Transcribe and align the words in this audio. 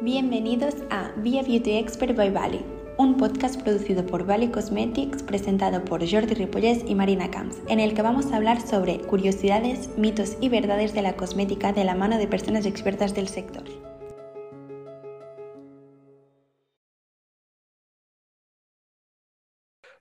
Bienvenidos 0.00 0.76
a 0.90 1.10
Via 1.16 1.42
Beauty 1.42 1.72
Expert 1.72 2.14
by 2.14 2.30
Valley, 2.30 2.64
un 2.98 3.16
podcast 3.16 3.60
producido 3.60 4.06
por 4.06 4.24
Valley 4.24 4.48
Cosmetics 4.48 5.24
presentado 5.24 5.84
por 5.84 6.08
Jordi 6.08 6.34
Ripollés 6.34 6.84
y 6.86 6.94
Marina 6.94 7.30
Camps, 7.30 7.60
en 7.68 7.80
el 7.80 7.94
que 7.94 8.02
vamos 8.02 8.30
a 8.30 8.36
hablar 8.36 8.60
sobre 8.60 8.98
curiosidades, 8.98 9.88
mitos 9.96 10.36
y 10.40 10.50
verdades 10.50 10.94
de 10.94 11.02
la 11.02 11.16
cosmética 11.16 11.72
de 11.72 11.84
la 11.84 11.94
mano 11.94 12.16
de 12.16 12.28
personas 12.28 12.64
expertas 12.64 13.14
del 13.14 13.28
sector. 13.28 13.64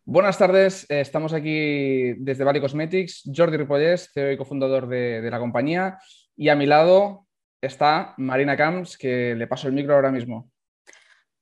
Buenas 0.06 0.38
tardes, 0.38 0.86
eh, 0.90 1.02
estamos 1.02 1.34
aquí 1.34 2.14
desde 2.20 2.44
Valley 2.44 2.62
Cosmetics, 2.62 3.24
Jordi 3.36 3.58
Ripollés, 3.58 4.12
CEO 4.14 4.32
y 4.32 4.38
cofundador 4.38 4.88
de 4.88 5.28
la 5.32 5.40
compañía, 5.40 5.98
y 6.36 6.50
a 6.50 6.56
mi 6.56 6.66
lado 6.66 7.27
está 7.62 8.14
Marina 8.18 8.56
Camps, 8.56 8.98
que 8.98 9.36
le 9.36 9.48
paso 9.48 9.68
el 9.68 9.74
micro 9.74 9.96
ahora 9.96 10.12
mismo. 10.12 10.52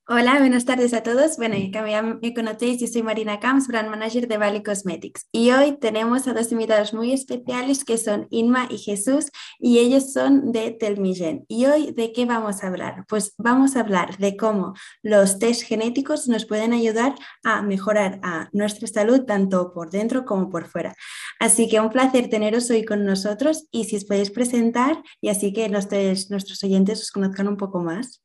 Hola, 0.08 0.38
buenas 0.38 0.66
tardes 0.66 0.94
a 0.94 1.02
todos. 1.02 1.38
Bueno, 1.38 1.55
como 1.73 1.88
ya 1.88 2.03
me 2.03 2.34
conocéis, 2.35 2.80
yo 2.80 2.85
soy 2.85 3.02
Marina 3.02 3.39
Camps, 3.39 3.67
Brand 3.67 3.89
Manager 3.89 4.27
de 4.27 4.38
Valley 4.38 4.62
Cosmetics. 4.62 5.27
Y 5.31 5.49
hoy 5.49 5.80
tenemos 5.80 6.27
a 6.27 6.34
dos 6.34 6.52
invitados 6.52 6.94
muy 6.94 7.12
especiales 7.12 7.84
que 7.84 7.98
son 7.98 8.27
Inma 8.30 8.67
y 8.70 8.77
Jesús, 8.77 9.31
y 9.59 9.80
ellos 9.80 10.14
son 10.14 10.52
de 10.52 10.72
Telmigen. 10.72 11.45
¿Y 11.48 11.66
hoy 11.66 11.91
de 11.91 12.12
qué 12.12 12.26
vamos 12.26 12.64
a 12.64 12.68
hablar? 12.68 13.05
Pues 13.08 13.34
vamos 13.38 13.76
a 13.76 13.81
hablar 13.81 14.18
de 14.18 14.38
cómo 14.38 14.73
los 15.02 15.40
test 15.40 15.64
genéticos 15.64 16.28
nos 16.28 16.45
pueden 16.45 16.73
ayudar 16.73 17.16
a 17.44 17.62
mejorar 17.62 18.20
nuestra 18.52 18.88
salud 18.88 19.26
tanto 19.26 19.73
por 19.73 19.90
dentro 19.90 20.26
como 20.26 20.50
por 20.50 20.68
fuera. 20.68 20.95
Así 21.40 21.68
que 21.68 21.80
un 21.80 21.90
placer 21.90 22.30
teneros 22.30 22.70
hoy 22.70 22.86
con 22.86 23.05
nosotros 23.05 23.68
y 23.72 23.86
si 23.86 23.98
os 23.98 24.05
podéis 24.05 24.31
presentar 24.31 25.02
y 25.22 25.30
así 25.30 25.54
que 25.54 25.70
nuestros, 25.70 26.30
nuestros 26.30 26.64
oyentes 26.64 27.02
os 27.02 27.12
conozcan 27.12 27.48
un 27.48 27.58
poco 27.58 27.80
más. 27.80 28.22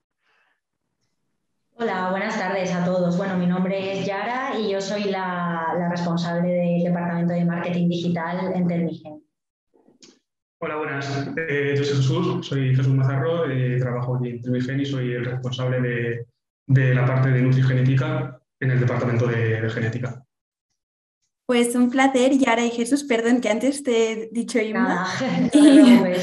Hola, 1.83 2.11
buenas 2.11 2.39
tardes 2.39 2.71
a 2.75 2.85
todos. 2.85 3.17
Bueno, 3.17 3.39
mi 3.39 3.47
nombre 3.47 3.99
es 3.99 4.05
Yara 4.05 4.53
y 4.59 4.71
yo 4.71 4.83
soy 4.83 5.05
la, 5.05 5.89
responsable 5.91 6.49
del 6.49 6.85
Departamento 6.85 7.33
de 7.33 7.47
Marketing 7.47 7.89
Digital 7.89 8.53
en 8.55 8.69
Telmigen. 8.69 9.20
Hola, 10.63 10.77
buenas. 10.77 11.27
Eh, 11.39 11.75
yo 11.75 11.85
soy 11.85 11.97
Jesús, 11.97 12.47
soy 12.47 12.77
Jesús 12.77 12.93
Mazarro, 12.93 13.51
eh, 13.51 13.79
trabajo 13.81 14.17
aquí 14.17 14.29
en 14.29 14.43
Telmigen 14.43 14.79
y 14.79 14.85
soy 14.85 15.15
el 15.15 15.25
responsable 15.25 16.27
de, 16.67 16.95
la 16.95 17.07
parte 17.07 17.31
de 17.31 17.41
nutrigenética 17.41 18.39
en 18.61 18.71
el 18.71 18.79
Departamento 18.79 19.27
de, 19.27 19.71
Genética. 19.71 20.23
Pues 21.47 21.75
un 21.75 21.89
placer, 21.89 22.37
Yara 22.37 22.63
y 22.63 22.71
Jesús. 22.73 23.05
Perdón 23.05 23.41
que 23.41 23.49
antes 23.49 23.83
te 23.83 24.13
he 24.13 24.29
dicho 24.31 24.61
Inma. 24.61 25.07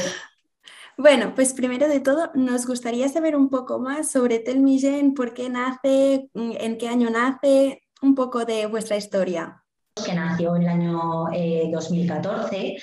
Bueno, 0.96 1.32
pues 1.34 1.52
primero 1.52 1.86
de 1.86 2.00
todo, 2.00 2.32
nos 2.34 2.66
gustaría 2.66 3.08
saber 3.08 3.36
un 3.36 3.50
poco 3.50 3.78
más 3.78 4.10
sobre 4.10 4.40
Telmigen, 4.40 5.14
por 5.14 5.32
qué 5.32 5.48
nace, 5.48 6.28
mm, 6.34 6.52
en 6.58 6.76
qué 6.76 6.88
año 6.88 7.08
nace, 7.08 7.82
un 8.02 8.16
poco 8.16 8.44
de 8.44 8.66
vuestra 8.66 8.96
historia. 8.96 9.64
Que 9.94 10.14
nació 10.14 10.56
en 10.56 10.62
el 10.62 10.68
año 10.68 11.26
2014 11.72 12.76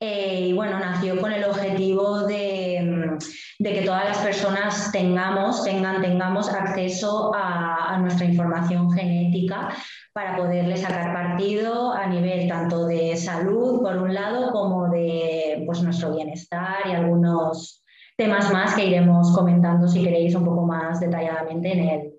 eh, 0.00 0.48
y 0.48 0.52
bueno, 0.52 0.78
nació 0.78 1.20
con 1.20 1.32
el 1.32 1.44
objetivo 1.44 2.20
de, 2.20 3.16
mm, 3.18 3.64
que 3.64 3.82
todas 3.82 4.04
las 4.04 4.18
personas 4.18 4.92
tengamos, 4.92 5.64
tengan, 5.64 6.00
tengamos 6.00 6.48
acceso 6.48 7.32
a 7.34 7.98
nuestra 8.00 8.26
información 8.26 8.90
genética 8.92 9.70
para 10.18 10.36
poderle 10.36 10.76
sacar 10.76 11.12
partido 11.12 11.92
a 11.92 12.06
nivel 12.06 12.48
tanto 12.48 12.86
de 12.86 13.16
salud, 13.16 13.82
por 13.82 13.96
un 13.98 14.12
lado, 14.12 14.50
como 14.50 14.88
de 14.88 15.62
pues, 15.64 15.80
nuestro 15.82 16.14
bienestar 16.14 16.78
y 16.86 16.90
algunos 16.90 17.84
temas 18.16 18.52
más 18.52 18.74
que 18.74 18.86
iremos 18.86 19.32
comentando, 19.32 19.86
si 19.86 20.02
queréis, 20.02 20.34
un 20.34 20.44
poco 20.44 20.66
más 20.66 20.98
detalladamente 20.98 21.72
en, 21.72 21.88
el, 21.88 22.12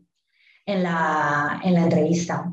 en, 0.65 0.83
la, 0.83 1.59
en 1.61 1.73
la 1.73 1.81
entrevista. 1.81 2.49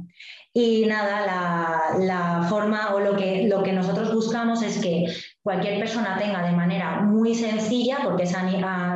Y 0.59 0.87
nada, 0.87 1.27
la, 1.27 1.99
la, 1.99 2.47
forma 2.49 2.95
o 2.95 3.01
lo 3.01 3.15
que, 3.15 3.47
lo 3.47 3.63
que 3.63 3.75
nosotros 3.75 4.15
buscamos 4.15 4.63
es 4.63 4.79
que 4.79 5.05
cualquier 5.43 5.79
persona 5.79 6.17
tenga 6.19 6.43
de 6.43 6.57
manera 6.57 7.03
muy 7.03 7.35
sencilla, 7.35 7.99
porque 8.03 8.23
es 8.23 8.35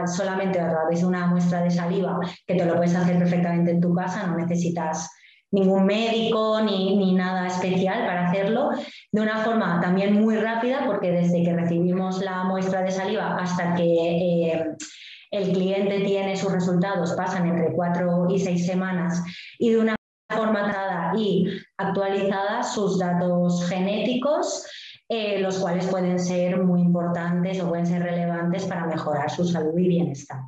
solamente 0.06 0.58
a 0.58 0.70
través 0.70 1.00
de 1.00 1.06
una 1.06 1.26
muestra 1.26 1.60
de 1.60 1.70
saliva, 1.70 2.18
que 2.46 2.54
te 2.54 2.64
lo 2.64 2.76
puedes 2.76 2.94
hacer 2.94 3.18
perfectamente 3.18 3.72
en 3.72 3.80
tu 3.82 3.92
casa, 3.92 4.26
no 4.26 4.38
necesitas 4.38 5.10
ningún 5.50 5.84
médico 5.84 6.62
ni, 6.62 7.14
nada 7.14 7.48
especial 7.48 8.06
para 8.06 8.30
hacerlo, 8.30 8.70
de 9.12 9.20
una 9.20 9.44
forma 9.44 9.80
también 9.82 10.14
muy 10.14 10.36
rápida, 10.36 10.86
porque 10.86 11.12
desde 11.12 11.42
que 11.42 11.52
recibimos 11.52 12.22
la 12.22 12.42
muestra 12.44 12.80
de 12.80 12.90
saliva 12.90 13.36
hasta 13.36 13.74
que 13.74 13.84
eh, 13.84 14.64
el 15.30 15.52
cliente 15.52 16.00
tiene 16.06 16.38
sus 16.38 16.52
resultados 16.52 17.12
pasan 17.12 17.46
entre 17.46 17.74
cuatro 17.74 18.28
y 18.30 18.38
seis 18.38 18.64
semanas 18.64 19.22
y 19.58 19.72
de 19.72 19.78
una 19.78 19.94
forma 20.40 20.62
dada 20.62 21.12
y 21.16 21.46
actualizada 21.76 22.62
sus 22.62 22.98
datos 22.98 23.68
genéticos, 23.68 24.66
eh, 25.08 25.38
los 25.40 25.58
cuales 25.58 25.86
pueden 25.86 26.18
ser 26.18 26.62
muy 26.62 26.80
importantes 26.80 27.60
o 27.60 27.68
pueden 27.68 27.86
ser 27.86 28.02
relevantes 28.02 28.64
para 28.64 28.86
mejorar 28.86 29.30
su 29.30 29.44
salud 29.44 29.76
y 29.78 29.88
bienestar. 29.88 30.40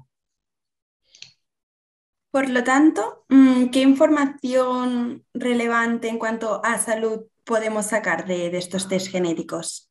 Por 2.30 2.48
lo 2.48 2.64
tanto, 2.64 3.24
mm, 3.28 3.66
¿qué 3.66 3.82
información 3.82 5.24
relevante 5.34 6.08
en 6.08 6.18
cuanto 6.18 6.64
a 6.64 6.78
salud 6.78 7.26
podemos 7.44 7.86
sacar 7.86 8.26
de, 8.26 8.56
estos 8.56 8.88
test 8.88 9.08
genéticos? 9.08 9.90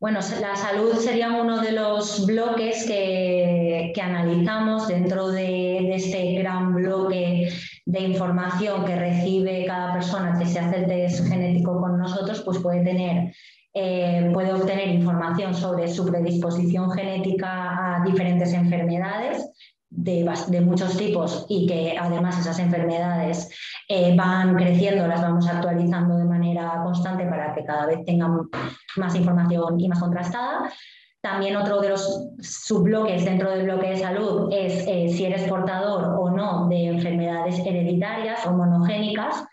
Bueno, 0.00 0.18
la 0.40 0.56
salud 0.56 0.94
sería 0.94 1.30
uno 1.40 1.60
de 1.60 1.72
los 1.72 2.26
bloques 2.26 2.84
que, 2.84 3.92
analizamos 4.02 4.88
dentro 4.88 5.28
de, 5.28 5.94
este 5.94 6.32
gran 6.40 6.74
bloque 6.74 7.52
de 7.86 8.00
información 8.00 8.84
que 8.84 8.96
recibe 8.96 9.64
cada 9.66 9.92
persona 9.92 10.38
que 10.38 10.46
se 10.46 10.58
hace 10.58 10.78
el 10.78 10.86
test 10.86 11.26
genético 11.26 11.80
con 11.80 11.98
nosotros, 11.98 12.42
pues 12.42 12.58
puede 12.58 12.84
tener 12.84 13.32
eh, 13.72 14.30
puede 14.34 14.52
obtener 14.52 14.88
información 14.88 15.54
sobre 15.54 15.86
su 15.86 16.04
predisposición 16.04 16.90
genética 16.90 17.98
a 17.98 18.04
diferentes 18.04 18.52
enfermedades, 18.52 19.48
de, 19.90 20.60
muchos 20.60 20.96
tipos 20.96 21.46
y 21.48 21.66
que 21.66 21.96
además 21.98 22.38
esas 22.38 22.58
enfermedades 22.60 23.48
eh, 23.88 24.14
van 24.16 24.54
creciendo, 24.54 25.06
las 25.06 25.20
vamos 25.20 25.48
actualizando 25.48 26.16
de 26.16 26.24
manera 26.24 26.80
constante 26.84 27.26
para 27.26 27.54
que 27.54 27.64
cada 27.64 27.86
vez 27.86 28.04
tengan 28.04 28.48
más 28.96 29.14
información 29.16 29.80
y 29.80 29.88
más 29.88 29.98
contrastada. 29.98 30.70
También 31.22 31.56
otro 31.56 31.80
de 31.80 31.90
los 31.90 32.30
subbloques 32.40 33.24
dentro 33.24 33.50
del 33.50 33.64
bloque 33.64 33.90
de 33.90 33.96
salud 33.98 34.50
es 34.52 34.86
eh, 34.86 35.08
si 35.10 35.26
eres 35.26 35.42
portador 35.48 36.16
o 36.18 36.30
no 36.30 36.68
de 36.68 36.86
enfermedades 36.86 37.58
hereditarias 37.58 38.46
o 38.46 38.52
monogénicas, 38.52 39.44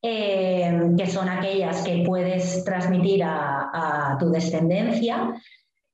eh, 0.00 0.90
que 0.96 1.06
son 1.06 1.28
aquellas 1.28 1.82
que 1.82 2.02
puedes 2.06 2.64
transmitir 2.64 3.22
a, 3.24 4.16
tu 4.18 4.30
descendencia. 4.30 5.34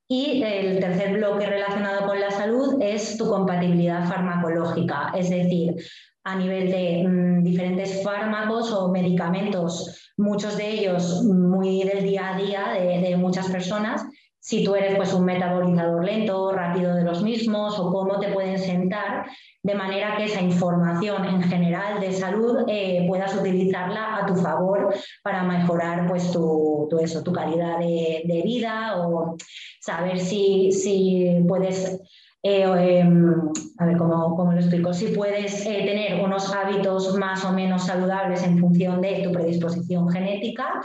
Y 0.07 0.41
el 0.41 0.79
tercer 0.79 1.13
bloque 1.13 1.45
relacionado 1.45 2.07
con 2.07 2.19
la 2.19 2.31
salud 2.31 2.81
es 2.81 3.17
tu 3.17 3.29
compatibilidad 3.29 4.07
farmacológica, 4.07 5.11
es 5.15 5.29
decir, 5.29 5.75
a 6.23 6.35
nivel 6.35 6.71
de 6.71 7.07
mm, 7.07 7.43
diferentes 7.43 8.03
fármacos 8.03 8.71
o 8.71 8.89
medicamentos, 8.89 10.11
muchos 10.17 10.57
de 10.57 10.69
ellos 10.69 11.23
muy 11.23 11.83
del 11.83 12.03
día 12.03 12.33
a 12.33 12.37
día 12.37 12.67
de, 12.73 13.15
muchas 13.17 13.49
personas, 13.49 14.03
si 14.39 14.63
tú 14.63 14.75
eres 14.75 14.95
pues, 14.95 15.13
un 15.13 15.25
metabolizador 15.25 16.03
lento, 16.03 16.51
rápido 16.51 16.95
de 16.95 17.03
los 17.03 17.21
mismos 17.21 17.77
o 17.77 17.91
cómo 17.91 18.19
te 18.19 18.31
pueden 18.31 18.57
sentar, 18.57 19.25
de 19.61 19.75
manera 19.75 20.15
que 20.15 20.25
esa 20.25 20.41
información 20.41 21.25
en 21.25 21.43
general 21.43 21.99
de 21.99 22.13
salud 22.13 22.63
eh, 22.67 23.03
puedas 23.07 23.35
utilizarla 23.35 24.17
a 24.17 24.25
tu 24.25 24.35
favor 24.35 24.93
para 25.21 25.43
mejorar 25.43 26.07
pues, 26.07 26.31
tu, 26.31 26.87
eso, 27.01 27.21
tu 27.21 27.33
calidad 27.33 27.79
de, 27.79 28.41
vida 28.43 28.97
o 28.97 29.35
saber 29.81 30.17
si, 30.17 30.71
si 30.71 31.43
puedes, 31.45 31.99
eh, 32.41 32.63
em, 32.63 33.51
a 33.77 33.85
ver 33.85 33.97
cómo, 33.97 34.51
lo 34.53 34.57
explico, 34.57 34.93
si 34.93 35.07
puedes 35.07 35.65
eh, 35.65 35.83
tener 35.85 36.23
unos 36.23 36.53
hábitos 36.53 37.17
más 37.17 37.43
o 37.43 37.51
menos 37.51 37.85
saludables 37.85 38.43
en 38.43 38.57
función 38.57 39.01
de 39.01 39.21
tu 39.23 39.33
predisposición 39.33 40.09
genética 40.09 40.81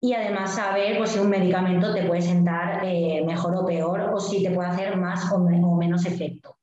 y 0.00 0.14
además 0.14 0.54
saber 0.54 0.96
pues, 0.96 1.10
si 1.10 1.18
un 1.18 1.28
medicamento 1.28 1.92
te 1.92 2.04
puede 2.04 2.22
sentar 2.22 2.82
eh, 2.84 3.22
mejor 3.26 3.54
o 3.56 3.66
peor 3.66 4.00
o 4.12 4.18
si 4.18 4.42
te 4.42 4.50
puede 4.50 4.70
hacer 4.70 4.96
más 4.96 5.30
o, 5.30 5.38
menos 5.38 6.06
efecto. 6.06 6.56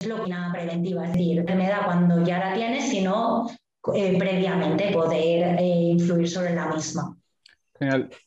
Es 0.00 0.06
lo 0.06 0.22
que 0.22 0.30
nada 0.30 0.52
preventiva, 0.52 1.04
es 1.04 1.12
decir, 1.12 1.38
enfermedad 1.38 1.84
cuando 1.84 2.24
ya 2.24 2.38
la 2.38 2.54
tienes, 2.54 2.88
sino 2.88 3.48
previamente 3.82 4.92
poder 4.92 5.60
influir 5.60 6.28
sobre 6.28 6.54
la 6.54 6.66
misma. 6.66 7.16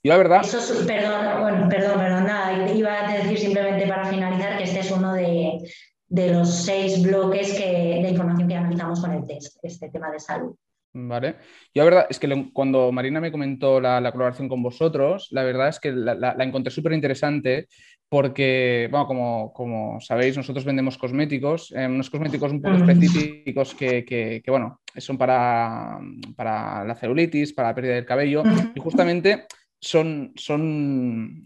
Y 0.04 0.10
la 0.10 0.18
verdad. 0.18 0.42
perdón, 0.86 1.70
perdón, 1.70 2.00
perdón, 2.00 2.26
nada. 2.26 2.72
Iba 2.74 3.08
a 3.08 3.18
decir 3.18 3.38
simplemente 3.38 3.88
para 3.88 4.06
finalizar 4.06 4.58
que 4.58 4.64
este 4.64 4.80
es 4.80 4.92
uno 4.92 5.14
de, 5.14 5.62
los 6.10 6.64
seis 6.64 7.02
bloques 7.02 7.54
que, 7.54 8.02
de 8.04 8.10
información 8.10 8.48
que 8.48 8.56
analizamos 8.56 9.00
con 9.00 9.14
el 9.14 9.26
test, 9.26 9.58
este 9.64 9.90
tema 9.90 10.12
de 10.12 10.20
salud. 10.20 10.56
Vale. 10.98 11.36
Yo 11.74 11.82
la 11.82 11.84
verdad 11.84 12.08
es 12.10 12.20
que 12.20 12.50
cuando 12.54 12.90
Marina 12.94 13.20
me 13.20 13.32
comentó 13.32 13.82
la, 13.82 14.00
colaboración 14.14 14.48
con 14.48 14.64
vosotros, 14.64 15.28
la 15.32 15.44
verdad 15.44 15.68
es 15.68 15.80
que 15.82 15.92
la, 15.92 16.36
encontré 16.40 16.72
súper 16.72 16.94
interesante 16.94 17.68
porque, 18.08 18.88
bueno, 18.90 19.06
como, 19.06 19.52
como, 19.52 20.00
sabéis, 20.00 20.38
nosotros 20.38 20.64
vendemos 20.64 20.98
cosméticos, 20.98 21.74
eh, 21.76 21.86
unos 21.86 22.10
cosméticos 22.10 22.50
un 22.50 22.62
poco 22.62 22.78
específicos 22.78 23.76
que, 23.76 24.06
que, 24.06 24.42
bueno, 24.48 24.80
son 24.96 25.18
para, 25.18 26.00
para, 26.34 26.86
la 26.86 26.96
celulitis, 26.96 27.52
para 27.52 27.70
la 27.70 27.76
pérdida 27.76 27.96
del 27.96 28.06
cabello, 28.06 28.44
y 28.74 28.80
justamente 28.80 29.48
son, 29.78 30.32
son, 30.36 31.44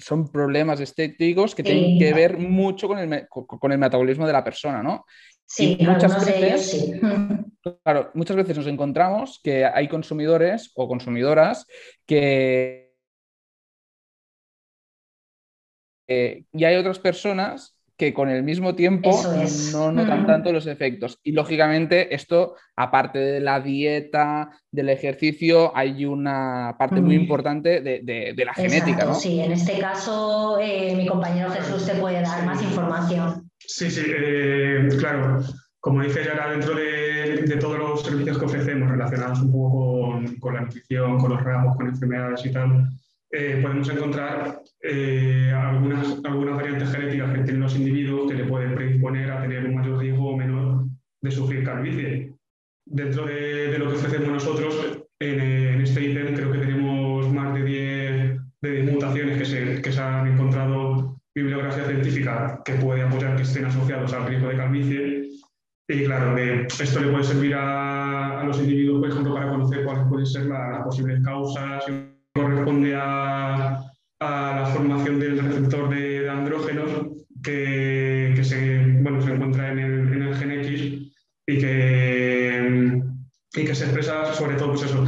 son 0.00 0.30
problemas 0.30 0.80
estéticos 0.80 1.54
que 1.54 1.62
tienen 1.62 1.98
que 1.98 2.12
ver 2.12 2.38
mucho 2.38 2.88
con 2.88 2.98
el, 2.98 3.28
con 3.28 3.72
el 3.72 3.78
metabolismo 3.78 4.26
de 4.26 4.32
la 4.32 4.44
persona, 4.44 4.82
¿no? 4.82 5.04
Sí, 5.44 5.78
muchas 5.80 6.24
veces, 6.24 6.70
sí. 6.70 7.00
Claro, 7.84 8.10
muchas 8.14 8.36
veces 8.36 8.56
nos 8.56 8.66
encontramos 8.66 9.38
que 9.42 9.66
hay 9.66 9.86
consumidores 9.88 10.72
o 10.74 10.88
consumidoras 10.88 11.66
que... 12.06 12.94
y 16.08 16.64
hay 16.64 16.76
otras 16.76 16.98
personas 16.98 17.79
que 18.00 18.14
con 18.14 18.30
el 18.30 18.42
mismo 18.42 18.74
tiempo 18.74 19.10
no 19.72 19.92
notan 19.92 20.26
tanto 20.26 20.54
los 20.54 20.66
efectos. 20.66 21.20
Y 21.22 21.32
lógicamente 21.32 22.14
esto, 22.14 22.54
aparte 22.74 23.18
de 23.18 23.40
la 23.40 23.60
dieta, 23.60 24.52
del 24.70 24.88
ejercicio, 24.88 25.76
hay 25.76 26.06
una 26.06 26.76
parte 26.78 27.02
muy 27.02 27.14
importante 27.14 27.82
de, 27.82 28.42
la 28.42 28.54
genética. 28.54 29.04
¿no? 29.04 29.14
Sí, 29.14 29.38
en 29.40 29.52
este 29.52 29.78
caso 29.78 30.58
eh, 30.58 30.94
mi 30.96 31.06
compañero 31.06 31.50
Jesús 31.50 31.84
te 31.84 31.94
puede 31.96 32.22
dar 32.22 32.46
más 32.46 32.62
información. 32.62 33.50
Sí, 33.58 33.90
sí, 33.90 34.00
eh, 34.06 34.88
claro. 34.98 35.40
Como 35.78 36.02
dice 36.02 36.24
Yara, 36.24 36.52
dentro 36.52 36.74
de, 36.74 37.58
todos 37.60 37.78
los 37.78 38.02
servicios 38.02 38.38
que 38.38 38.46
ofrecemos 38.46 38.90
relacionados 38.90 39.42
un 39.42 39.52
poco 39.52 40.18
con, 40.40 40.54
la 40.54 40.62
nutrición, 40.62 41.18
con 41.18 41.32
los 41.32 41.42
ramos, 41.42 41.76
con 41.76 41.86
enfermedades 41.86 42.46
y 42.46 42.50
tal, 42.50 42.88
eh, 43.32 43.60
podemos 43.62 43.88
encontrar 43.88 44.60
eh, 44.82 45.52
algunas, 45.54 46.18
algunas 46.24 46.56
variantes 46.56 46.90
genéticas 46.90 47.32
que 47.32 47.42
tienen 47.44 47.60
los 47.60 47.76
individuos 47.76 48.30
que 48.30 48.38
le 48.38 48.44
pueden 48.44 48.74
predisponer 48.74 49.30
a 49.30 49.40
tener 49.40 49.64
un 49.66 49.76
mayor 49.76 49.98
riesgo 49.98 50.30
o 50.30 50.36
menor 50.36 50.86
de 51.22 51.30
sufrir 51.30 51.62
calvicie. 51.62 52.34
Dentro 52.84 53.26
de, 53.26 53.78
lo 53.78 53.88
que 53.88 53.94
ofrecemos 53.94 54.28
nosotros, 54.28 55.04
en, 55.20 55.80
este 55.80 56.02
ítem 56.02 56.34
creo 56.34 56.50
que 56.50 56.58
tenemos 56.58 57.32
más 57.32 57.54
de 57.54 57.62
10, 57.62 58.40
de 58.62 58.82
mutaciones 58.90 59.38
que 59.38 59.44
se, 59.44 59.82
que 59.82 59.92
se 59.92 60.00
han 60.00 60.26
encontrado 60.26 61.20
bibliografía 61.32 61.84
científica 61.84 62.60
que 62.64 62.74
puede 62.74 63.02
apoyar 63.02 63.36
que 63.36 63.42
estén 63.42 63.64
asociados 63.64 64.12
al 64.12 64.26
riesgo 64.26 64.48
de 64.48 64.56
calvicie. 64.56 65.30
Y 65.88 66.04
claro, 66.04 66.36
esto 66.36 67.00
le 67.00 67.10
puede 67.10 67.24
servir 67.24 67.54
a, 67.54 68.42
los 68.44 68.58
individuos, 68.58 69.00
por 69.00 69.10
ejemplo, 69.10 69.34
para 69.34 69.50
conocer 69.50 69.84
cuáles 69.84 70.08
pueden 70.08 70.26
ser 70.26 70.46
las 70.46 70.84
posibles 70.84 71.22
causas, 71.22 71.84
si 71.84 71.92
corresponde 72.34 72.94
a, 72.94 73.80
la 74.20 74.70
formación 74.74 75.18
del 75.18 75.38
receptor 75.38 75.88
de, 75.88 76.28
andrógenos 76.28 76.90
que, 77.42 78.38
se, 78.42 78.78
bueno, 79.00 79.22
se 79.22 79.32
encuentra 79.32 79.72
en 79.72 79.78
el, 79.78 80.12
en 80.12 80.22
el 80.22 80.34
gen 80.36 80.52
X 80.52 81.12
y 81.46 81.58
que, 81.58 83.02
y 83.54 83.64
que 83.64 83.74
se 83.74 83.84
expresa 83.84 84.32
sobre 84.34 84.56
todo 84.56 84.72
pues 84.72 84.82
eso, 84.82 85.06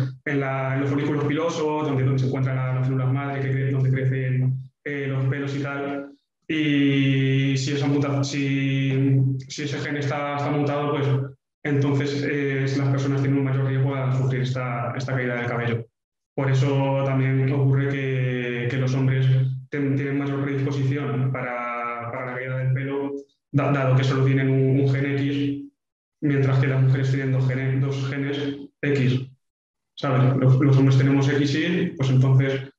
Los, 30.62 30.76
hombres 30.76 30.98
tenemos 30.98 31.26
XY, 31.26 31.94
pues 31.96 32.10
entonces 32.10 32.72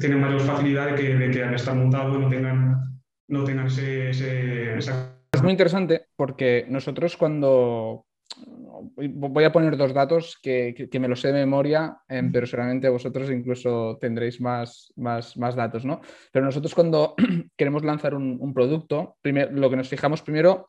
tienen 0.00 0.20
mayor 0.20 0.40
facilidad 0.40 0.90
de 0.90 0.94
que, 0.94 1.14
de 1.14 1.30
que 1.30 1.42
al 1.42 1.54
estar 1.54 1.74
no 1.76 2.28
tengan 2.28 2.88
no 3.28 3.44
tengan 3.44 3.66
ese, 3.66 4.10
Es 4.10 5.42
muy 5.42 5.52
interesante 5.52 6.06
porque 6.16 6.66
nosotros 6.68 7.16
cuando... 7.16 8.04
Voy 8.94 9.42
a 9.42 9.50
poner 9.50 9.76
dos 9.76 9.92
datos 9.92 10.38
que, 10.40 10.88
me 11.00 11.08
los 11.08 11.20
sé 11.20 11.28
de 11.28 11.40
memoria, 11.40 11.96
em, 12.08 12.30
pero 12.30 12.46
seguramente 12.46 12.88
vosotros 12.88 13.30
incluso 13.30 13.98
tendréis 14.00 14.40
más, 14.40 14.92
más, 14.96 15.36
más 15.36 15.56
datos, 15.56 15.84
¿no? 15.84 16.00
Pero 16.30 16.44
nosotros 16.44 16.74
cuando 16.74 17.16
queremos 17.56 17.84
lanzar 17.84 18.14
un, 18.14 18.54
producto, 18.54 19.16
lo 19.24 19.70
que 19.70 19.76
nos 19.76 19.88
fijamos 19.88 20.22
primero 20.22 20.68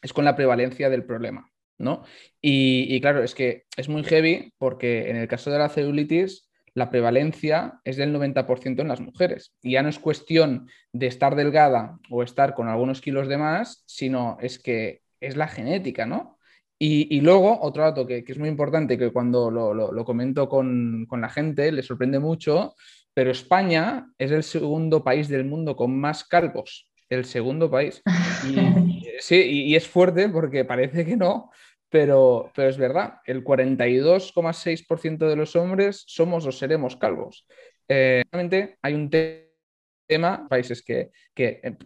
es 0.00 0.12
con 0.14 0.24
la 0.24 0.34
prevalencia 0.34 0.88
del 0.88 1.04
problema, 1.04 1.50
¿no? 1.80 2.04
Y, 2.40 2.86
y, 2.94 3.00
claro, 3.00 3.22
es 3.22 3.34
que 3.34 3.64
es 3.76 3.88
muy 3.88 4.04
heavy 4.04 4.52
porque 4.58 5.10
en 5.10 5.16
el 5.16 5.28
caso 5.28 5.50
de 5.50 5.58
la 5.58 5.68
celulitis 5.68 6.50
la 6.74 6.90
prevalencia 6.90 7.80
es 7.84 7.96
del 7.96 8.14
90% 8.14 8.80
en 8.80 8.88
las 8.88 9.00
mujeres. 9.00 9.52
Y 9.62 9.72
ya 9.72 9.82
no 9.82 9.88
es 9.88 9.98
cuestión 9.98 10.68
de 10.92 11.06
estar 11.06 11.34
delgada 11.34 11.98
o 12.10 12.22
estar 12.22 12.54
con 12.54 12.68
algunos 12.68 13.00
kilos 13.00 13.28
de 13.28 13.38
más, 13.38 13.82
sino 13.86 14.38
es 14.40 14.58
que 14.58 15.02
es 15.20 15.36
la 15.36 15.48
genética, 15.48 16.06
¿no? 16.06 16.38
Y, 16.82 17.20
luego, 17.20 17.60
otro 17.60 17.82
dato 17.82 18.06
que, 18.06 18.24
es 18.26 18.38
muy 18.38 18.48
importante, 18.48 18.96
que 18.96 19.12
cuando 19.12 19.50
lo, 19.50 20.04
comento 20.06 20.48
con, 20.48 21.06
la 21.10 21.28
gente, 21.28 21.70
le 21.72 21.82
sorprende 21.82 22.18
mucho, 22.18 22.74
pero 23.12 23.30
España 23.30 24.10
es 24.16 24.30
el 24.30 24.42
segundo 24.42 25.04
país 25.04 25.28
del 25.28 25.44
mundo 25.44 25.76
con 25.76 26.00
más 26.00 26.24
calvos, 26.24 26.88
el 27.10 27.26
segundo 27.26 27.70
país. 27.70 28.02
sí, 29.20 29.36
y 29.36 29.76
es 29.76 29.86
fuerte 29.86 30.30
porque 30.30 30.64
parece 30.64 31.04
que 31.04 31.18
no, 31.18 31.50
pero, 31.90 32.50
pero 32.54 32.68
es 32.68 32.78
verdad, 32.78 33.20
el 33.26 33.44
42,6% 33.44 35.28
de 35.28 35.36
los 35.36 35.56
hombres 35.56 36.04
somos 36.06 36.46
o 36.46 36.52
seremos 36.52 36.96
calvos. 36.96 37.46
Eh, 37.88 38.22
realmente 38.30 38.78
hay 38.80 38.94
un 38.94 39.10
tema, 39.10 40.46
países 40.48 40.82
que, 40.82 41.10
en, 41.36 41.76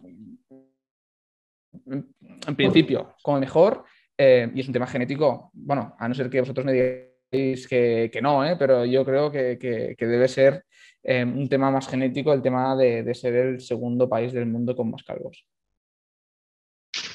principio, 2.55 3.15
como 3.23 3.39
mejor, 3.39 3.83
eh, 4.15 4.49
y 4.53 4.61
es 4.61 4.67
un 4.67 4.73
tema 4.73 4.85
genético, 4.85 5.49
bueno, 5.53 5.95
a 5.97 6.07
no 6.07 6.13
ser 6.13 6.29
que 6.29 6.39
vosotros 6.39 6.65
me 6.65 6.73
digáis 6.73 7.67
que, 7.67 8.19
no, 8.21 8.45
eh, 8.45 8.55
pero 8.57 8.85
yo 8.85 9.03
creo 9.03 9.31
que, 9.31 9.95
debe 9.99 10.27
ser 10.27 10.65
un 11.03 11.49
tema 11.49 11.71
más 11.71 11.87
genético, 11.87 12.31
el 12.31 12.43
tema 12.43 12.75
de, 12.75 13.01
de, 13.01 13.15
ser 13.15 13.35
el 13.35 13.59
segundo 13.59 14.07
país 14.07 14.33
del 14.33 14.45
mundo 14.45 14.75
con 14.75 14.91
más 14.91 15.03
calvos. 15.03 15.47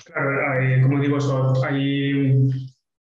Claro, 0.04 0.82
como 0.82 1.00
digo, 1.00 1.18
eso, 1.18 1.54
hay 1.64 2.50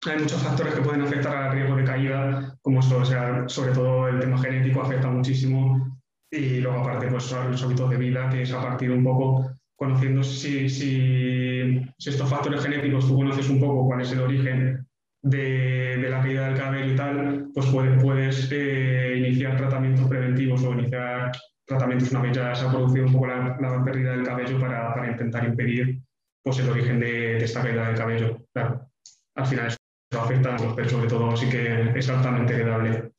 hay 0.06 0.18
muchos 0.18 0.42
factores 0.42 0.74
que 0.74 0.82
pueden 0.82 1.02
afectar 1.02 1.36
al 1.36 1.52
riesgo 1.52 1.76
de 1.76 1.84
caída, 1.84 2.56
como 2.62 2.80
eso, 2.80 2.98
o 2.98 3.04
sea, 3.04 3.48
sobre 3.48 3.72
todo 3.72 4.08
el 4.08 4.20
tema 4.20 4.38
genético 4.38 4.82
afecta 4.82 5.08
muchísimo 5.08 5.98
y 6.30 6.60
luego 6.60 6.80
aparte 6.80 7.08
pues 7.08 7.32
los 7.32 7.62
hábitos 7.62 7.90
de 7.90 7.96
vida, 7.96 8.28
que 8.28 8.42
es 8.42 8.52
a 8.52 8.62
partir 8.62 8.90
un 8.90 9.02
poco 9.02 9.50
conociendo 9.76 10.22
si, 10.22 10.68
si, 10.68 11.80
si 11.98 12.10
estos 12.10 12.28
factores 12.28 12.62
genéticos 12.62 13.06
tú 13.06 13.16
conoces 13.16 13.48
un 13.48 13.60
poco 13.60 13.86
cuál 13.86 14.00
es 14.00 14.12
el 14.12 14.20
origen 14.20 14.86
de, 15.22 15.98
de 15.98 16.10
la 16.10 16.20
caída 16.20 16.48
del 16.48 16.58
cabello 16.58 16.92
y 16.92 16.96
tal, 16.96 17.48
pues 17.54 17.66
puedes, 17.66 18.02
puedes 18.02 18.48
eh, 18.52 19.14
iniciar 19.18 19.56
tratamientos 19.56 20.08
preventivos 20.08 20.62
o 20.64 20.72
iniciar 20.72 21.32
tratamientos 21.64 22.10
una 22.10 22.22
vez 22.22 22.36
ya 22.36 22.54
se 22.54 22.66
ha 22.66 22.70
producido 22.70 23.06
un 23.06 23.12
poco 23.12 23.26
la, 23.26 23.56
la 23.60 23.84
pérdida 23.84 24.12
del 24.12 24.24
cabello 24.24 24.58
para, 24.58 24.94
para, 24.94 25.10
intentar 25.10 25.44
impedir 25.44 26.00
pues, 26.42 26.58
el 26.58 26.70
origen 26.70 26.98
de, 26.98 27.34
de 27.34 27.44
esta 27.44 27.62
caída 27.62 27.88
del 27.88 27.96
cabello. 27.96 28.38
Claro, 28.52 28.90
al 29.36 29.46
final 29.46 29.77
afecta 30.16 30.54
a 30.54 30.58
los 30.58 30.74
pero 30.74 30.88
sobre 30.88 31.08
todo 31.08 31.36
sí 31.36 31.48
que 31.48 31.92
es 31.94 32.08
altamente 32.08 32.54
heredable. 32.54 33.12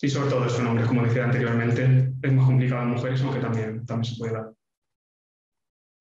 Y 0.00 0.08
sobre 0.08 0.30
todo 0.30 0.46
esto 0.46 0.60
en 0.60 0.66
hombres, 0.66 0.88
como 0.88 1.04
decía 1.04 1.24
anteriormente, 1.24 2.12
es 2.22 2.32
más 2.32 2.46
complicado 2.46 2.82
en 2.82 2.90
mujeres, 2.90 3.22
aunque 3.22 3.40
también, 3.40 3.86
también 3.86 4.12
se 4.12 4.18
puede 4.18 4.32
dar. 4.32 4.52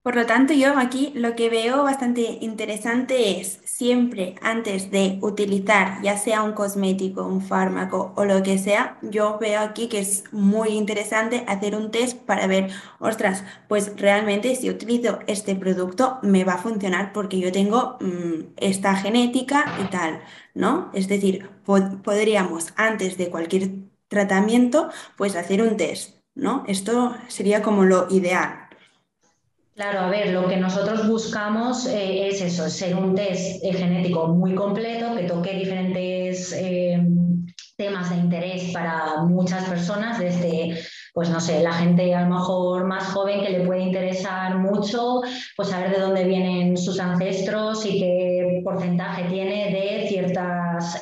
Por 0.03 0.15
lo 0.15 0.25
tanto, 0.25 0.53
yo 0.53 0.75
aquí 0.79 1.11
lo 1.15 1.35
que 1.35 1.49
veo 1.51 1.83
bastante 1.83 2.39
interesante 2.41 3.39
es 3.39 3.59
siempre 3.65 4.33
antes 4.41 4.89
de 4.89 5.19
utilizar 5.21 6.01
ya 6.01 6.17
sea 6.17 6.41
un 6.41 6.53
cosmético, 6.53 7.23
un 7.23 7.39
fármaco 7.41 8.11
o 8.15 8.25
lo 8.25 8.41
que 8.41 8.57
sea, 8.57 8.97
yo 9.03 9.37
veo 9.39 9.59
aquí 9.61 9.89
que 9.89 9.99
es 9.99 10.23
muy 10.31 10.69
interesante 10.69 11.43
hacer 11.47 11.75
un 11.75 11.91
test 11.91 12.17
para 12.25 12.47
ver, 12.47 12.71
ostras, 12.99 13.43
pues 13.67 13.93
realmente 13.95 14.55
si 14.55 14.71
utilizo 14.71 15.19
este 15.27 15.55
producto 15.55 16.17
me 16.23 16.43
va 16.45 16.53
a 16.53 16.57
funcionar 16.57 17.13
porque 17.13 17.39
yo 17.39 17.51
tengo 17.51 17.97
mm, 18.01 18.53
esta 18.57 18.95
genética 18.95 19.75
y 19.77 19.83
tal, 19.91 20.21
¿no? 20.55 20.89
Es 20.95 21.07
decir, 21.09 21.47
podríamos 22.03 22.73
antes 22.75 23.17
de 23.17 23.29
cualquier 23.29 23.69
tratamiento 24.07 24.89
pues 25.15 25.35
hacer 25.35 25.61
un 25.61 25.77
test, 25.77 26.17
¿no? 26.33 26.63
Esto 26.67 27.15
sería 27.27 27.61
como 27.61 27.85
lo 27.85 28.07
ideal. 28.09 28.70
Claro, 29.73 30.01
a 30.01 30.09
ver, 30.09 30.31
lo 30.33 30.47
que 30.49 30.57
nosotros 30.57 31.07
buscamos 31.07 31.85
eh, 31.87 32.27
es 32.27 32.41
eso, 32.41 32.69
ser 32.69 32.93
un 32.95 33.15
test 33.15 33.63
eh, 33.63 33.73
genético 33.73 34.27
muy 34.27 34.53
completo 34.53 35.15
que 35.15 35.23
toque 35.23 35.53
diferentes 35.53 36.51
eh, 36.51 37.01
temas 37.77 38.09
de 38.09 38.17
interés 38.17 38.71
para 38.73 39.23
muchas 39.23 39.63
personas, 39.69 40.19
desde 40.19 40.77
pues 41.13 41.29
no 41.29 41.39
sé, 41.39 41.61
la 41.61 41.73
gente 41.73 42.13
a 42.13 42.21
lo 42.21 42.35
mejor 42.35 42.85
más 42.85 43.05
joven 43.11 43.41
que 43.41 43.49
le 43.49 43.65
puede 43.65 43.81
interesar 43.81 44.57
mucho, 44.57 45.21
pues 45.57 45.69
saber 45.69 45.91
de 45.91 45.99
dónde 45.99 46.25
vienen 46.25 46.77
sus 46.77 46.99
ancestros 46.99 47.85
y 47.85 47.99
qué 47.99 48.61
porcentaje 48.63 49.23
tiene 49.29 49.71
de 49.71 50.07
ciertas 50.07 50.99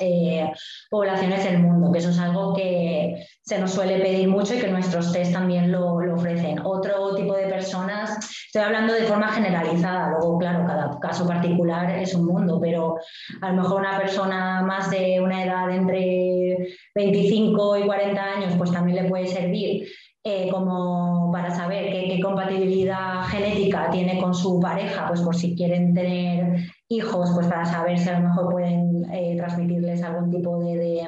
poblaciones 0.90 1.44
del 1.44 1.60
mundo, 1.60 1.92
que 1.92 2.00
eso 2.00 2.10
es 2.10 2.20
algo 2.20 2.54
que 2.56 3.28
se 3.44 3.60
nos 3.60 3.72
suele 3.72 4.00
pedir 4.00 4.28
mucho 4.28 4.56
y 4.56 4.60
que 4.60 4.68
nuestros 4.68 5.12
test 5.12 5.34
también 5.34 5.72
lo 5.72 5.96
ofrecen. 6.14 6.60
Otro 6.64 7.16
tipo 7.16 7.36
de 7.36 7.48
personas, 7.48 8.39
estoy 8.50 8.64
hablando 8.64 8.96
de 8.96 9.04
forma 9.04 9.28
generalizada, 9.28 10.10
luego 10.10 10.40
claro, 10.40 10.66
cada 10.66 11.00
caso 11.00 11.28
particular 11.28 12.00
es 12.00 12.16
un 12.16 12.26
mundo, 12.26 12.60
pero 12.60 12.96
a 13.42 13.50
lo 13.52 13.62
mejor 13.62 13.82
una 13.82 13.96
persona 14.00 14.64
más 14.64 14.90
de 14.90 15.22
una 15.22 15.44
edad 15.44 15.70
entre 15.70 16.58
25 16.96 17.78
y 17.78 17.86
40 17.86 18.24
años, 18.24 18.56
pues 18.58 18.72
también 18.72 19.04
le 19.04 19.08
puede 19.08 19.28
servir 19.28 19.88
eh, 20.24 20.50
como 20.50 21.30
para 21.32 21.52
saber 21.52 21.92
qué, 21.92 22.20
compatibilidad 22.24 23.22
genética 23.26 23.92
tiene 23.92 24.20
con 24.20 24.34
su 24.34 24.60
pareja, 24.60 25.08
pues 25.08 25.22
por 25.22 25.36
si 25.36 25.56
quieren 25.56 25.94
tener 25.94 26.72
hijos, 26.88 27.30
pues 27.36 27.46
para 27.46 27.66
saber 27.66 28.00
si 28.00 28.10
a 28.10 28.20
lo 28.20 28.30
mejor 28.30 28.50
pueden 28.50 29.06
eh, 29.14 29.36
transmitirles 29.38 30.02
algún 30.02 30.32
tipo 30.32 30.58
de, 30.58 30.76
de, 30.76 31.08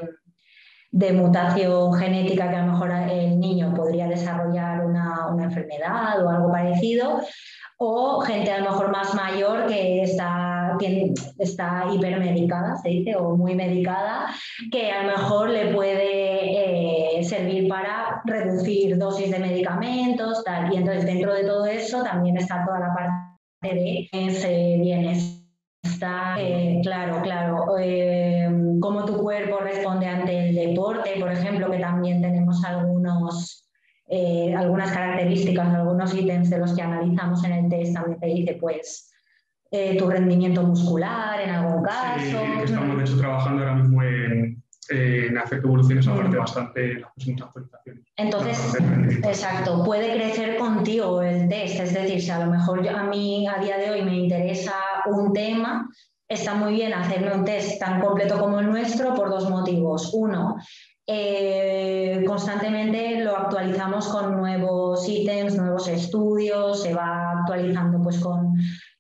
mutación 0.91 1.93
genética 1.93 2.50
que 2.50 2.55
a 2.55 2.65
lo 2.65 2.74
mejor 2.74 2.91
el 2.91 3.39
niño 3.39 3.74
podría 3.74 4.07
desarrollar 4.07 4.86
una, 4.86 5.27
una 5.27 5.45
enfermedad 5.45 6.24
o 6.24 6.29
algo 6.29 6.51
parecido 6.51 7.21
o 7.83 8.21
gente 8.21 8.51
a 8.51 8.60
lo 8.60 8.69
mejor 8.69 8.91
más 8.91 9.15
mayor 9.15 9.65
que 9.65 10.03
está, 10.03 10.77
está 11.39 11.88
hipermedicada, 11.91 12.77
se 12.77 12.89
dice, 12.89 13.15
o 13.15 13.36
muy 13.36 13.55
medicada, 13.55 14.27
que 14.71 14.91
a 14.91 15.01
lo 15.01 15.17
mejor 15.17 15.50
le 15.50 15.74
puede 15.74 17.17
eh, 17.17 17.24
servir 17.24 17.67
para 17.67 18.21
reducir 18.24 19.00
dosis 19.00 19.31
de 19.31 19.39
medicamentos, 19.39 20.43
tal. 20.43 20.71
Y 20.71 20.77
entonces 20.77 21.07
dentro 21.07 21.33
de 21.33 21.43
todo 21.43 21.65
eso 21.65 22.03
también 22.03 22.38
está 22.38 22.63
toda 22.63 22.81
la 22.81 22.93
parte 22.93 23.75
de 23.75 24.10
ese 24.12 24.77
bienestar. 25.82 26.40
Eh, 26.40 26.80
claro, 26.84 27.22
claro. 27.22 27.78
Eh, 27.80 28.50
cómo 28.80 29.06
tu 29.06 29.18
cuerpo 29.18 29.60
responde 29.60 30.08
ante 30.08 30.50
el 30.50 30.56
deporte, 30.56 31.16
por 31.20 31.32
ejemplo, 31.32 31.70
que 31.70 31.80
también 31.80 32.22
tenemos 32.22 32.64
algunos 32.64 33.68
eh, 34.08 34.54
algunas 34.54 34.92
características, 34.92 35.74
algunos 35.74 36.14
ítems 36.14 36.50
de 36.50 36.58
los 36.58 36.76
que 36.76 36.82
analizamos 36.82 37.44
en 37.46 37.52
el 37.54 37.70
test 37.70 37.94
también 37.94 38.20
te 38.20 38.28
dice, 38.28 38.58
pues, 38.60 39.10
tu 39.98 40.10
rendimiento 40.10 40.64
muscular 40.64 41.40
en 41.40 41.50
algún 41.50 41.82
caso. 41.82 42.20
Sí, 42.20 42.36
estamos 42.66 42.98
de 42.98 43.04
hecho 43.04 43.18
trabajando 43.18 43.64
ahora 43.64 43.76
mismo 43.76 44.04
en, 44.04 44.61
en 44.91 45.38
hacer 45.38 45.60
evoluciones 45.60 46.07
aparte 46.07 46.38
bastante 46.38 46.93
las 46.95 47.12
próximas 47.13 47.41
actualizaciones. 47.41 48.05
Entonces, 48.17 48.77
exacto, 49.24 49.83
puede 49.83 50.13
crecer 50.13 50.57
contigo 50.57 51.21
el 51.21 51.48
test, 51.50 51.79
es 51.79 51.93
decir, 51.93 52.21
si 52.21 52.29
a 52.29 52.45
lo 52.45 52.51
mejor 52.51 52.88
a 52.88 53.03
mí 53.03 53.48
a 53.48 53.60
día 53.60 53.77
de 53.77 53.91
hoy 53.91 54.01
me 54.03 54.15
interesa 54.15 54.74
un 55.05 55.33
tema, 55.33 55.89
está 56.27 56.55
muy 56.55 56.74
bien 56.74 56.93
hacerme 56.93 57.33
un 57.33 57.43
test 57.45 57.79
tan 57.79 58.00
completo 58.01 58.39
como 58.39 58.60
el 58.60 58.67
nuestro 58.67 59.13
por 59.13 59.29
dos 59.29 59.50
motivos. 59.50 60.12
Uno, 60.13 60.57
eh, 61.07 62.24
constantemente 62.25 63.24
lo 63.24 63.36
actualizamos 63.36 64.07
con 64.07 64.38
nuevos 64.38 65.07
ítems, 65.10 65.57
nuevos 65.57 65.88
estudios, 65.88 66.83
se 66.83 66.93
va 66.93 67.31
actualizando 67.39 68.01
pues 68.01 68.19
con 68.19 68.55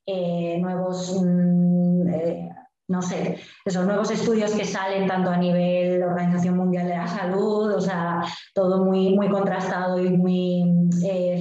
eh, 0.05 0.57
nuevos, 0.59 1.21
mm, 1.21 2.09
eh, 2.09 2.49
no 2.91 3.01
sé, 3.01 3.39
esos 3.65 3.85
nuevos 3.85 4.11
estudios 4.11 4.51
que 4.51 4.65
salen 4.65 5.07
tanto 5.07 5.31
a 5.31 5.37
nivel 5.37 6.03
Organización 6.03 6.57
Mundial 6.57 6.87
de 6.87 6.97
la 6.97 7.07
Salud, 7.07 7.73
o 7.73 7.81
sea, 7.81 8.21
todo 8.53 8.83
muy, 8.83 9.15
muy 9.15 9.29
contrastado 9.29 9.97
y 9.99 10.09
muy 10.09 10.89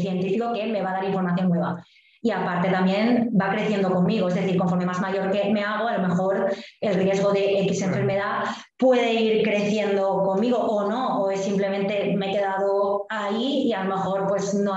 científico 0.00 0.52
que 0.54 0.66
me 0.66 0.80
va 0.80 0.90
a 0.90 0.94
dar 0.94 1.04
información 1.04 1.48
nueva. 1.48 1.84
Y 2.22 2.30
aparte 2.30 2.68
también 2.68 3.30
va 3.40 3.50
creciendo 3.50 3.90
conmigo, 3.90 4.28
es 4.28 4.34
decir, 4.34 4.58
conforme 4.58 4.84
más 4.84 5.00
mayor 5.00 5.30
que 5.30 5.50
me 5.50 5.64
hago, 5.64 5.88
a 5.88 5.96
lo 5.96 6.06
mejor 6.06 6.52
el 6.80 6.94
riesgo 6.94 7.32
de 7.32 7.60
X 7.60 7.82
enfermedad 7.82 8.44
puede 8.78 9.14
ir 9.14 9.42
creciendo 9.42 10.22
conmigo 10.22 10.58
o 10.58 10.88
no, 10.88 11.22
o 11.22 11.30
es 11.30 11.42
simplemente 11.42 12.14
me 12.18 12.30
he 12.30 12.32
quedado 12.32 13.06
ahí 13.08 13.62
y 13.68 13.72
a 13.72 13.84
lo 13.84 13.96
mejor 13.96 14.26
pues 14.28 14.52
no, 14.52 14.76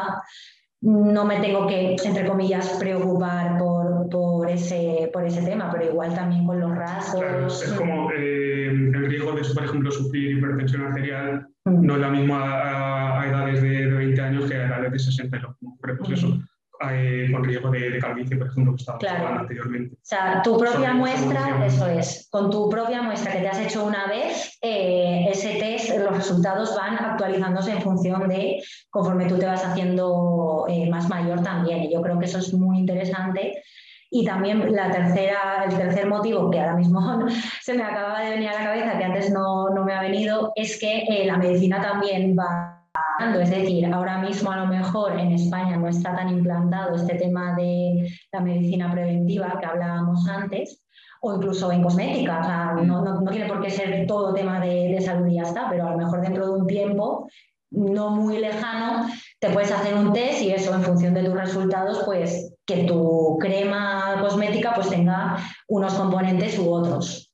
no 0.84 1.24
me 1.24 1.40
tengo 1.40 1.66
que, 1.66 1.96
entre 2.04 2.28
comillas, 2.28 2.76
preocupar 2.78 3.58
por, 3.58 4.10
por, 4.10 4.50
ese, 4.50 5.10
por 5.14 5.26
ese 5.26 5.42
tema, 5.42 5.72
pero 5.72 5.86
igual 5.86 6.14
también 6.14 6.46
con 6.46 6.60
los 6.60 6.76
rasgos. 6.76 7.64
es 7.64 7.74
como 7.74 8.12
eh, 8.12 8.68
el 8.68 9.06
riesgo 9.08 9.32
de, 9.32 9.44
por 9.54 9.64
ejemplo, 9.64 9.92
sufrir 9.92 10.38
hipertensión 10.38 10.82
arterial 10.84 11.48
mm. 11.64 11.86
no 11.86 11.96
es 11.96 12.02
la 12.02 12.10
misma 12.10 13.20
a, 13.22 13.28
edades 13.28 13.62
de, 13.62 13.88
20 13.88 14.22
años 14.22 14.50
que 14.50 14.58
a 14.58 14.68
edades 14.68 14.92
de 14.92 15.00
60, 15.00 15.56
pues 15.80 16.10
eso 16.12 16.28
mm. 16.28 16.46
Eh, 16.92 17.30
con 17.32 17.44
riesgo 17.44 17.70
de, 17.72 18.00
calvicie, 18.00 18.36
por 18.36 18.48
ejemplo, 18.48 18.76
que 18.76 18.84
claro. 19.00 19.40
anteriormente. 19.40 19.96
O 19.96 20.00
sea, 20.02 20.42
tu 20.42 20.58
propia 20.58 20.94
muestra, 20.94 21.66
eso 21.66 21.88
es, 21.88 22.28
con 22.32 22.50
tu 22.50 22.70
propia 22.70 23.02
muestra 23.02 23.32
que 23.32 23.40
te 23.40 23.48
has 23.48 23.60
hecho 23.60 23.86
una 23.86 24.08
vez, 24.08 24.58
eh, 24.62 25.28
ese 25.30 25.56
test, 25.56 25.98
los 25.98 26.16
resultados 26.16 26.76
van 26.76 26.98
actualizándose 26.98 27.72
en 27.72 27.82
función 27.82 28.28
de 28.28 28.62
conforme 28.90 29.26
tú 29.26 29.38
te 29.38 29.46
vas 29.46 29.64
haciendo 29.64 30.66
eh, 30.68 30.90
más 30.90 31.10
mayor 31.10 31.42
también. 31.42 31.84
Y 31.84 31.94
yo 31.94 32.02
creo 32.02 32.20
que 32.20 32.26
eso 32.26 32.40
es 32.40 32.54
muy 32.54 32.80
interesante. 32.80 33.64
Y 34.10 34.26
también 34.26 34.72
la 34.72 34.92
tercera, 34.92 35.66
el 35.68 35.76
tercer 35.76 36.08
motivo, 36.08 36.52
que 36.52 36.60
ahora 36.60 36.76
mismo 36.76 37.26
se 37.62 37.74
me 37.74 37.84
acaba 37.84 38.22
de 38.22 38.32
venir 38.32 38.50
a 38.50 38.54
la 38.54 38.66
cabeza, 38.66 38.98
que 38.98 39.04
antes 39.06 39.32
no, 39.32 39.70
no 39.70 39.84
me 39.84 39.94
ha 39.94 40.02
venido, 40.02 40.52
es 40.56 40.80
que 40.80 41.24
la 41.26 41.38
medicina 41.38 41.82
también 41.82 42.36
va 42.38 42.73
es 43.20 43.50
decir, 43.50 43.86
ahora 43.94 44.20
mismo 44.20 44.52
a 44.52 44.58
lo 44.58 44.68
mejor 44.68 45.20
en 45.20 45.34
España 45.34 45.78
no 45.78 45.88
está 45.88 46.16
tan 46.16 46.30
implantado 46.30 46.96
este 46.96 47.16
tema 47.16 47.56
de 47.56 48.10
la 48.32 48.40
medicina 48.42 48.92
preventiva 48.92 49.58
que 49.60 49.66
hablábamos 49.66 50.28
antes, 50.28 50.84
o 51.22 51.36
incluso 51.36 51.72
en 51.72 51.84
cosmética. 51.84 52.40
O 52.40 52.44
sea, 52.44 52.74
no, 52.84 53.24
tiene 53.32 53.48
por 53.48 53.62
qué 53.62 53.70
ser 53.70 54.06
todo 54.08 54.34
tema 54.34 54.60
de, 54.60 55.00
salud 55.02 55.28
y 55.28 55.36
ya 55.36 55.44
está, 55.44 55.70
pero 55.70 55.88
a 55.88 55.92
lo 55.92 55.98
mejor 55.98 56.22
dentro 56.22 56.46
de 56.46 56.52
un 56.54 56.68
tiempo 56.68 57.30
no 57.72 58.12
muy 58.12 58.38
lejano 58.38 59.08
te 59.40 59.50
puedes 59.50 59.72
hacer 59.72 59.96
un 59.96 60.14
test 60.14 60.44
y 60.44 60.52
eso 60.52 60.76
en 60.76 60.84
función 60.84 61.16
de 61.16 61.24
tus 61.24 61.34
resultados, 61.34 62.04
pues 62.06 62.54
que 62.66 62.84
tu 62.84 63.38
crema 63.40 64.18
cosmética 64.22 64.74
pues 64.76 64.90
tenga 64.90 65.38
unos 65.68 65.94
componentes 65.96 66.60
u 66.60 66.72
otros. 66.72 67.32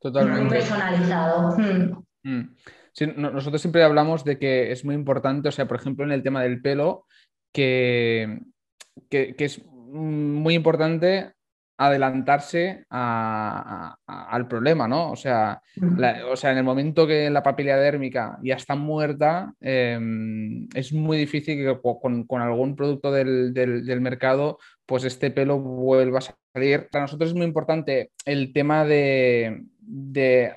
Totalmente. 0.00 0.42
Muy 0.42 0.50
personalizado. 0.50 1.56
Mm 2.22 2.42
nosotros 3.06 3.60
siempre 3.60 3.82
hablamos 3.82 4.24
de 4.24 4.38
que 4.38 4.72
es 4.72 4.84
muy 4.84 4.94
importante, 4.94 5.48
o 5.48 5.52
sea, 5.52 5.66
por 5.68 5.78
ejemplo, 5.78 6.04
en 6.04 6.12
el 6.12 6.22
tema 6.22 6.42
del 6.42 6.60
pelo, 6.60 7.06
que, 7.52 8.40
que, 9.08 9.34
es 9.38 9.64
muy 9.64 10.54
importante 10.54 11.32
adelantarse 11.78 12.84
al 12.90 14.48
problema, 14.48 14.88
¿no? 14.88 15.12
O 15.12 15.16
sea, 15.16 15.62
o 16.28 16.36
sea, 16.36 16.50
en 16.50 16.58
el 16.58 16.64
momento 16.64 17.06
que 17.06 17.30
la 17.30 17.42
papila 17.42 17.76
dérmica 17.76 18.38
ya 18.42 18.56
está 18.56 18.74
muerta, 18.74 19.54
em, 19.60 20.68
es 20.74 20.92
muy 20.92 21.16
difícil 21.18 21.56
que 21.56 21.78
con, 21.80 22.42
algún 22.42 22.74
producto 22.74 23.12
del, 23.12 23.54
del, 23.54 24.00
mercado, 24.00 24.58
pues 24.86 25.04
este 25.04 25.30
pelo 25.30 25.60
vuelva 25.60 26.18
a 26.18 26.22
salir. 26.52 26.88
Para 26.90 27.04
nosotros 27.04 27.30
es 27.30 27.36
muy 27.36 27.46
importante 27.46 28.10
el 28.24 28.52
tema 28.52 28.84
de, 28.84 29.62
de 29.80 30.52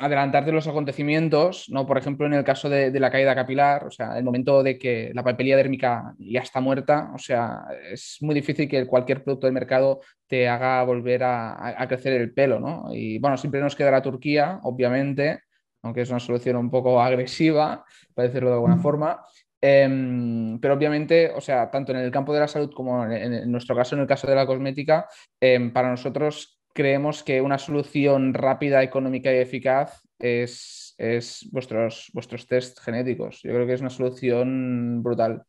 adelantarte 0.00 0.52
los 0.52 0.66
acontecimientos, 0.66 1.68
¿no? 1.70 1.86
Por 1.86 1.98
ejemplo, 1.98 2.26
en 2.26 2.34
el 2.34 2.44
caso 2.44 2.68
de, 2.68 2.98
la 2.98 3.10
caída 3.10 3.34
capilar, 3.34 3.86
o 3.86 3.90
sea, 3.90 4.16
el 4.16 4.24
momento 4.24 4.62
de 4.62 4.78
que 4.78 5.10
la 5.14 5.24
papelilla 5.24 5.56
dérmica 5.56 6.14
ya 6.18 6.40
está 6.40 6.60
muerta, 6.60 7.10
o 7.14 7.18
sea, 7.18 7.64
es 7.90 8.18
muy 8.20 8.34
difícil 8.34 8.68
que 8.68 8.86
cualquier 8.86 9.24
producto 9.24 9.46
del 9.46 9.54
mercado 9.54 10.00
te 10.26 10.48
haga 10.48 10.82
volver 10.84 11.22
a, 11.24 11.84
crecer 11.88 12.12
el 12.12 12.32
pelo, 12.32 12.60
¿no? 12.60 12.88
Y 12.92 13.18
bueno, 13.18 13.36
siempre 13.36 13.60
nos 13.60 13.74
queda 13.74 13.90
la 13.90 14.02
Turquía, 14.02 14.60
obviamente, 14.62 15.40
aunque 15.82 16.02
es 16.02 16.10
una 16.10 16.20
solución 16.20 16.56
un 16.56 16.70
poco 16.70 17.00
agresiva, 17.02 17.84
para 18.14 18.28
decirlo 18.28 18.50
de 18.50 18.54
alguna 18.54 18.76
mm. 18.76 18.82
forma. 18.82 19.24
Em, 19.60 20.60
pero 20.60 20.74
obviamente, 20.74 21.32
o 21.34 21.40
sea, 21.40 21.68
tanto 21.68 21.90
en 21.90 21.98
el 21.98 22.12
campo 22.12 22.32
de 22.32 22.40
la 22.40 22.46
salud 22.46 22.70
como 22.72 23.04
en, 23.04 23.50
nuestro 23.50 23.74
caso, 23.74 23.96
en 23.96 24.02
el 24.02 24.06
caso 24.06 24.28
de 24.28 24.36
la 24.36 24.46
cosmética, 24.46 25.08
em, 25.40 25.72
para 25.72 25.90
nosotros 25.90 26.57
creemos 26.78 27.24
que 27.24 27.40
una 27.40 27.58
solución 27.58 28.32
rápida, 28.32 28.84
económica 28.84 29.34
y 29.34 29.38
eficaz 29.38 30.00
es, 30.16 30.94
es 30.96 31.48
vuestros, 31.50 32.08
vuestros 32.14 32.46
test 32.46 32.78
genéticos. 32.78 33.42
Yo 33.42 33.52
creo 33.52 33.66
que 33.66 33.72
es 33.72 33.80
una 33.80 33.90
solución 33.90 35.02
brutal. 35.02 35.42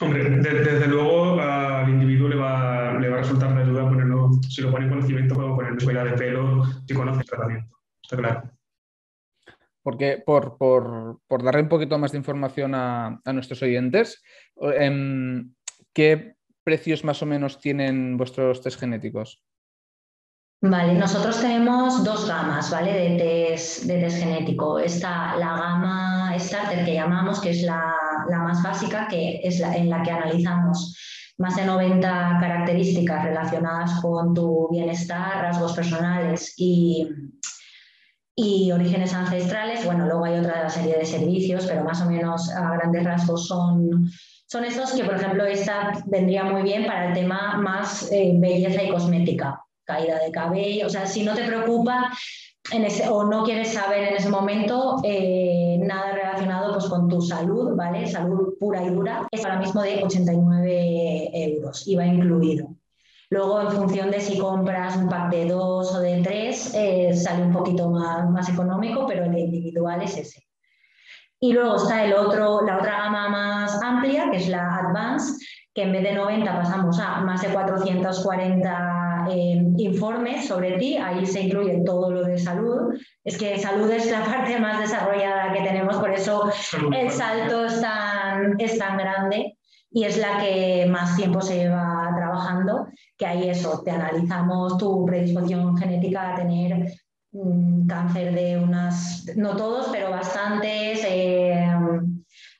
Hombre, 0.00 0.28
desde 0.28 0.88
luego 0.88 1.40
al 1.40 1.88
individuo 1.88 2.28
le 2.28 2.34
va, 2.34 2.98
le 2.98 3.08
va, 3.08 3.18
a 3.18 3.20
resultar 3.20 3.54
de 3.54 3.62
ayuda 3.62 3.88
ponerlo, 3.88 4.32
si 4.50 4.62
lo 4.62 4.72
pone 4.72 4.86
en 4.86 4.90
conocimiento, 4.90 5.36
puedo 5.36 5.54
poner 5.54 5.74
huella 5.86 6.02
de 6.02 6.12
pelo, 6.14 6.64
si 6.88 6.92
conoce 6.92 7.20
el 7.20 7.26
tratamiento. 7.26 7.76
Está 8.02 8.16
claro. 8.16 8.50
Porque 9.80 10.20
por, 10.26 10.58
por, 10.58 11.20
por, 11.28 11.44
darle 11.44 11.62
un 11.62 11.68
poquito 11.68 11.96
más 11.98 12.10
de 12.10 12.18
información 12.18 12.74
a, 12.74 13.20
a 13.24 13.32
nuestros 13.32 13.62
oyentes, 13.62 14.24
em, 14.56 15.54
¿qué 15.92 16.34
precios 16.64 17.04
más 17.04 17.22
o 17.22 17.26
menos 17.26 17.60
tienen 17.60 18.16
vuestros 18.16 18.60
test 18.60 18.80
genéticos? 18.80 19.45
Vale, 20.62 20.94
nosotros 20.94 21.40
tenemos 21.40 22.02
dos 22.02 22.26
gamas, 22.26 22.70
¿vale? 22.70 22.92
De 22.92 23.16
test, 23.18 23.84
de 23.84 23.98
test 23.98 24.18
genético. 24.18 24.78
Está 24.78 25.36
la 25.36 25.54
gama 25.54 26.34
starter 26.38 26.84
que 26.84 26.94
llamamos, 26.94 27.40
que 27.40 27.50
es 27.50 27.62
la, 27.62 27.94
más 28.30 28.62
básica, 28.62 29.06
que 29.06 29.40
es 29.44 29.60
la, 29.60 29.76
en 29.76 29.90
la 29.90 30.02
que 30.02 30.10
analizamos 30.10 30.96
más 31.38 31.56
de 31.56 31.66
90 31.66 32.38
características 32.40 33.24
relacionadas 33.24 34.00
con 34.00 34.32
tu 34.32 34.68
bienestar, 34.70 35.42
rasgos 35.42 35.74
personales 35.74 36.54
y, 36.56 37.06
y 38.34 38.72
orígenes 38.72 39.12
ancestrales. 39.12 39.84
Bueno, 39.84 40.06
luego 40.06 40.24
hay 40.24 40.38
otra 40.38 40.70
serie 40.70 40.96
de 40.96 41.04
servicios, 41.04 41.66
pero 41.66 41.84
más 41.84 42.00
o 42.00 42.06
menos 42.10 42.50
a 42.50 42.72
grandes 42.72 43.04
rasgos 43.04 43.46
son, 43.46 44.10
son 44.46 44.64
estos 44.64 44.94
que, 44.94 45.04
por 45.04 45.16
ejemplo, 45.16 45.44
esta 45.44 45.92
vendría 46.06 46.44
muy 46.44 46.62
bien 46.62 46.86
para 46.86 47.08
el 47.08 47.14
tema 47.14 47.58
más 47.58 48.10
eh, 48.10 48.32
belleza 48.38 48.82
y 48.82 48.88
cosmética 48.88 49.65
caída 49.86 50.18
de 50.18 50.30
cabello, 50.30 50.86
o 50.86 50.90
sea, 50.90 51.06
si 51.06 51.22
no 51.22 51.34
te 51.34 51.44
preocupa 51.44 52.10
en 52.72 52.84
ese, 52.84 53.08
o 53.08 53.24
no 53.24 53.44
quieres 53.44 53.72
saber 53.72 54.08
en 54.08 54.16
ese 54.16 54.28
momento 54.28 54.96
eh, 55.04 55.78
nada 55.80 56.12
relacionado 56.12 56.72
pues, 56.72 56.86
con 56.86 57.08
tu 57.08 57.22
salud, 57.22 57.76
¿vale? 57.76 58.06
Salud 58.06 58.54
pura 58.58 58.82
y 58.82 58.90
dura, 58.90 59.26
es 59.30 59.44
ahora 59.44 59.60
mismo 59.60 59.82
de 59.82 60.02
89 60.02 61.30
euros, 61.32 61.86
iba 61.86 62.04
incluido. 62.04 62.68
Luego, 63.30 63.60
en 63.60 63.70
función 63.70 64.10
de 64.10 64.20
si 64.20 64.38
compras 64.38 64.96
un 64.96 65.08
pack 65.08 65.30
de 65.30 65.48
dos 65.48 65.92
o 65.94 66.00
de 66.00 66.22
tres, 66.22 66.72
eh, 66.74 67.12
sale 67.14 67.42
un 67.42 67.52
poquito 67.52 67.90
más, 67.90 68.28
más 68.30 68.48
económico, 68.48 69.06
pero 69.06 69.24
el 69.24 69.36
individual 69.36 70.02
es 70.02 70.16
ese. 70.16 70.46
Y 71.40 71.52
luego 71.52 71.76
está 71.76 72.04
el 72.04 72.14
otro, 72.14 72.62
la 72.62 72.78
otra 72.78 72.96
gama 72.98 73.28
más 73.28 73.82
amplia, 73.82 74.30
que 74.30 74.38
es 74.38 74.48
la 74.48 74.76
Advance, 74.76 75.34
que 75.74 75.82
en 75.82 75.92
vez 75.92 76.02
de 76.04 76.14
90 76.14 76.56
pasamos 76.56 76.98
a 77.00 77.20
más 77.20 77.42
de 77.42 77.48
440 77.48 79.05
eh, 79.30 79.62
informes 79.78 80.46
sobre 80.46 80.78
ti, 80.78 80.96
ahí 80.96 81.26
se 81.26 81.42
incluye 81.42 81.82
todo 81.84 82.10
lo 82.10 82.24
de 82.24 82.38
salud. 82.38 82.94
Es 83.24 83.38
que 83.38 83.58
salud 83.58 83.90
es 83.90 84.10
la 84.10 84.24
parte 84.24 84.58
más 84.58 84.80
desarrollada 84.80 85.52
que 85.52 85.62
tenemos, 85.62 85.96
por 85.96 86.12
eso 86.12 86.50
el 86.92 87.10
salto 87.10 87.66
es 87.66 87.80
tan, 87.80 88.60
es 88.60 88.78
tan 88.78 88.98
grande 88.98 89.56
y 89.90 90.04
es 90.04 90.18
la 90.18 90.38
que 90.38 90.86
más 90.90 91.16
tiempo 91.16 91.40
se 91.40 91.56
lleva 91.56 92.12
trabajando, 92.16 92.86
que 93.16 93.26
ahí 93.26 93.48
eso, 93.48 93.82
te 93.84 93.90
analizamos 93.90 94.76
tu 94.78 95.04
predisposición 95.06 95.76
genética 95.76 96.32
a 96.32 96.36
tener 96.36 96.92
mm, 97.32 97.86
cáncer 97.86 98.34
de 98.34 98.58
unas, 98.58 99.24
no 99.36 99.56
todos, 99.56 99.88
pero 99.90 100.10
bastantes. 100.10 101.04
Eh, 101.08 101.66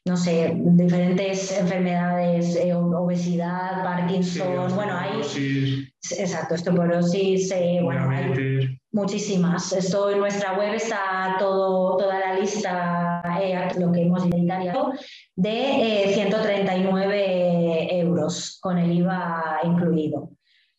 no 0.06 0.16
sé, 0.16 0.52
diferentes 0.54 1.50
enfermedades, 1.58 2.54
eh, 2.54 2.72
obesidad, 2.72 3.82
Parkinson, 3.82 4.72
bueno, 4.76 4.96
hay... 4.96 5.20
Exacto, 6.12 6.54
osteoporosis, 6.54 7.50
eh, 7.52 7.80
bueno, 7.82 8.10
hay 8.10 8.78
muchísimas. 8.92 9.72
Esto 9.72 10.10
en 10.10 10.18
nuestra 10.18 10.56
web 10.58 10.74
está 10.74 11.36
todo, 11.38 11.96
toda 11.96 12.18
la 12.18 12.38
lista, 12.38 13.22
eh, 13.40 13.68
lo 13.78 13.92
que 13.92 14.02
hemos 14.02 14.24
inventariado, 14.24 14.92
de 15.34 16.10
139 16.14 17.98
euros, 17.98 18.58
con 18.60 18.78
el 18.78 18.92
IVA 18.92 19.60
incluido. 19.64 20.30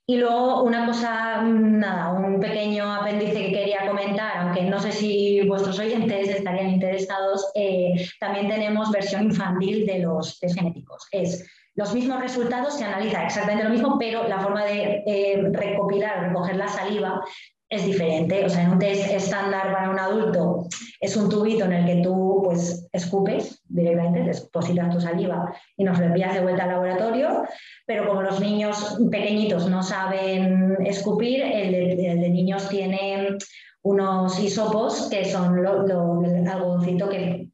Y 0.09 0.15
luego 0.15 0.63
una 0.63 0.85
cosa, 0.85 1.41
nada, 1.41 2.13
un 2.13 2.39
pequeño 2.39 2.93
apéndice 2.93 3.47
que 3.47 3.51
quería 3.51 3.85
comentar, 3.89 4.37
aunque 4.37 4.61
no 4.61 4.79
sé 4.79 4.93
si 4.93 5.41
vuestros 5.45 5.77
oyentes 5.79 6.29
estarían 6.29 6.69
interesados, 6.69 7.51
eh, 7.55 8.07
también 8.17 8.47
tenemos 8.47 8.89
versión 8.89 9.23
infantil 9.23 9.85
de 9.85 9.99
los 9.99 10.39
test 10.39 10.55
genéticos. 10.55 11.05
Es 11.11 11.45
los 11.77 11.93
mismos 11.93 12.19
resultados, 12.19 12.75
se 12.75 12.83
analiza 12.83 13.23
exactamente 13.23 13.63
lo 13.63 13.69
mismo, 13.69 13.97
pero 13.99 14.27
la 14.27 14.39
forma 14.39 14.65
de 14.65 15.03
eh, 15.05 15.49
recopilar, 15.53 16.27
recoger 16.27 16.55
la 16.57 16.67
saliva 16.67 17.21
es 17.69 17.85
diferente. 17.85 18.43
O 18.45 18.49
sea, 18.49 18.63
en 18.63 18.71
un 18.71 18.79
test 18.79 19.11
estándar 19.11 19.71
para 19.71 19.91
un 19.91 19.99
adulto 19.99 20.67
es 20.99 21.15
un 21.15 21.29
tubito 21.29 21.65
en 21.65 21.73
el 21.73 21.85
que 21.85 22.01
tú 22.01 22.41
pues 22.43 22.87
escupes 22.91 23.61
directamente, 23.67 24.23
depositas 24.23 24.89
tu 24.91 24.99
saliva 24.99 25.53
y 25.77 25.83
nos 25.83 25.99
lo 25.99 26.05
envías 26.05 26.33
de 26.33 26.41
vuelta 26.41 26.63
al 26.63 26.69
laboratorio, 26.69 27.43
pero 27.85 28.07
como 28.07 28.23
los 28.23 28.39
niños 28.39 28.97
pequeñitos 29.11 29.69
no 29.69 29.83
saben 29.83 30.77
escupir, 30.83 31.43
el 31.43 31.71
de, 31.95 32.29
niños 32.29 32.69
tiene 32.69 33.37
unos 33.83 34.39
hisopos 34.39 35.09
que 35.11 35.25
son 35.25 35.61
lo, 35.61 35.85
el 36.23 36.47
algodoncito 36.47 37.07
que 37.07 37.49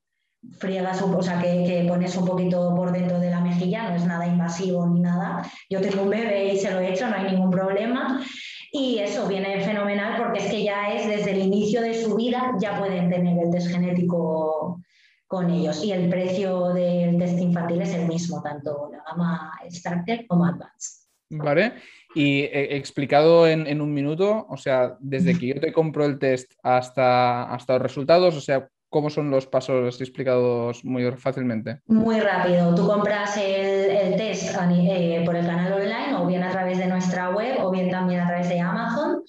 friegas, 0.60 1.02
o 1.02 1.22
sea, 1.22 1.42
que, 1.42 1.64
que, 1.66 1.86
pones 1.88 2.16
un 2.16 2.26
poquito 2.26 2.74
por 2.76 2.92
dentro 2.92 3.20
de 3.20 3.32
la 3.32 3.42
mejilla, 3.42 3.90
no 3.90 3.96
es 3.96 4.06
nada 4.06 4.28
invasivo 4.28 4.88
ni 4.88 5.00
nada. 5.00 5.50
Yo 5.70 5.82
tengo 5.82 6.04
un 6.04 6.10
bebé 6.10 6.54
y 6.54 6.58
se 6.58 6.72
lo 6.72 6.80
he 6.80 6.94
hecho, 6.94 7.08
no 7.08 7.16
hay 7.16 7.32
ningún 7.32 7.52
problema. 7.52 8.24
Y 8.72 8.98
eso 8.98 9.28
viene 9.28 9.62
fenomenal 9.64 10.18
porque 10.18 10.40
es 10.40 10.50
que 10.50 10.64
ya 10.64 10.94
es 10.94 11.08
desde 11.08 11.32
el 11.32 11.44
inicio 11.44 11.82
de 11.82 11.94
su 11.94 12.16
vida, 12.16 12.54
ya 12.60 12.80
pueden 12.80 13.10
tener 13.10 13.38
el 13.38 13.52
test 13.52 13.70
genético 13.70 14.82
con 15.28 15.50
ellos. 15.50 15.84
Y 15.84 15.92
el 15.92 16.10
precio 16.10 16.74
del 16.74 17.18
test 17.20 17.40
infantil 17.40 17.82
es 17.82 17.94
el 17.94 18.08
mismo, 18.08 18.42
tanto 18.42 18.90
la 18.92 19.04
gama 19.08 19.52
Starter 19.70 20.26
como 20.28 20.46
Advanced. 20.46 21.04
Vale. 21.30 21.74
Y 22.16 22.42
eh, 22.42 22.76
explicado 22.76 23.48
en, 23.48 23.82
un 23.82 23.94
minuto, 23.94 24.46
o 24.50 24.58
sea, 24.58 24.98
desde 25.00 25.38
que 25.38 25.48
yo 25.48 25.60
te 25.60 25.74
compro 25.74 26.06
el 26.06 26.20
test 26.20 26.54
hasta, 26.62 27.44
hasta 27.54 27.74
los 27.74 27.82
resultados, 27.82 28.36
o 28.36 28.42
sea, 28.42 28.68
¿Cómo 28.94 29.10
son 29.10 29.32
los 29.32 29.48
pasos 29.48 30.00
explicados 30.00 30.86
muy 30.86 31.12
fácilmente? 31.14 31.80
Muy 31.88 32.20
rápido. 32.20 32.76
Tú 32.76 32.86
compras 32.86 33.36
el, 33.38 34.16
test 34.18 34.56
eh, 34.56 35.24
por 35.26 35.36
el 35.36 35.48
canal 35.48 35.74
online 35.74 36.14
o 36.16 36.28
bien 36.28 36.44
a 36.44 36.52
través 36.52 36.78
de 36.78 36.86
nuestra 36.86 37.32
web 37.32 37.56
o 37.66 37.72
bien 37.72 37.90
también 37.90 38.20
a 38.20 38.28
través 38.28 38.50
de 38.50 38.60
Amazon. 38.60 39.24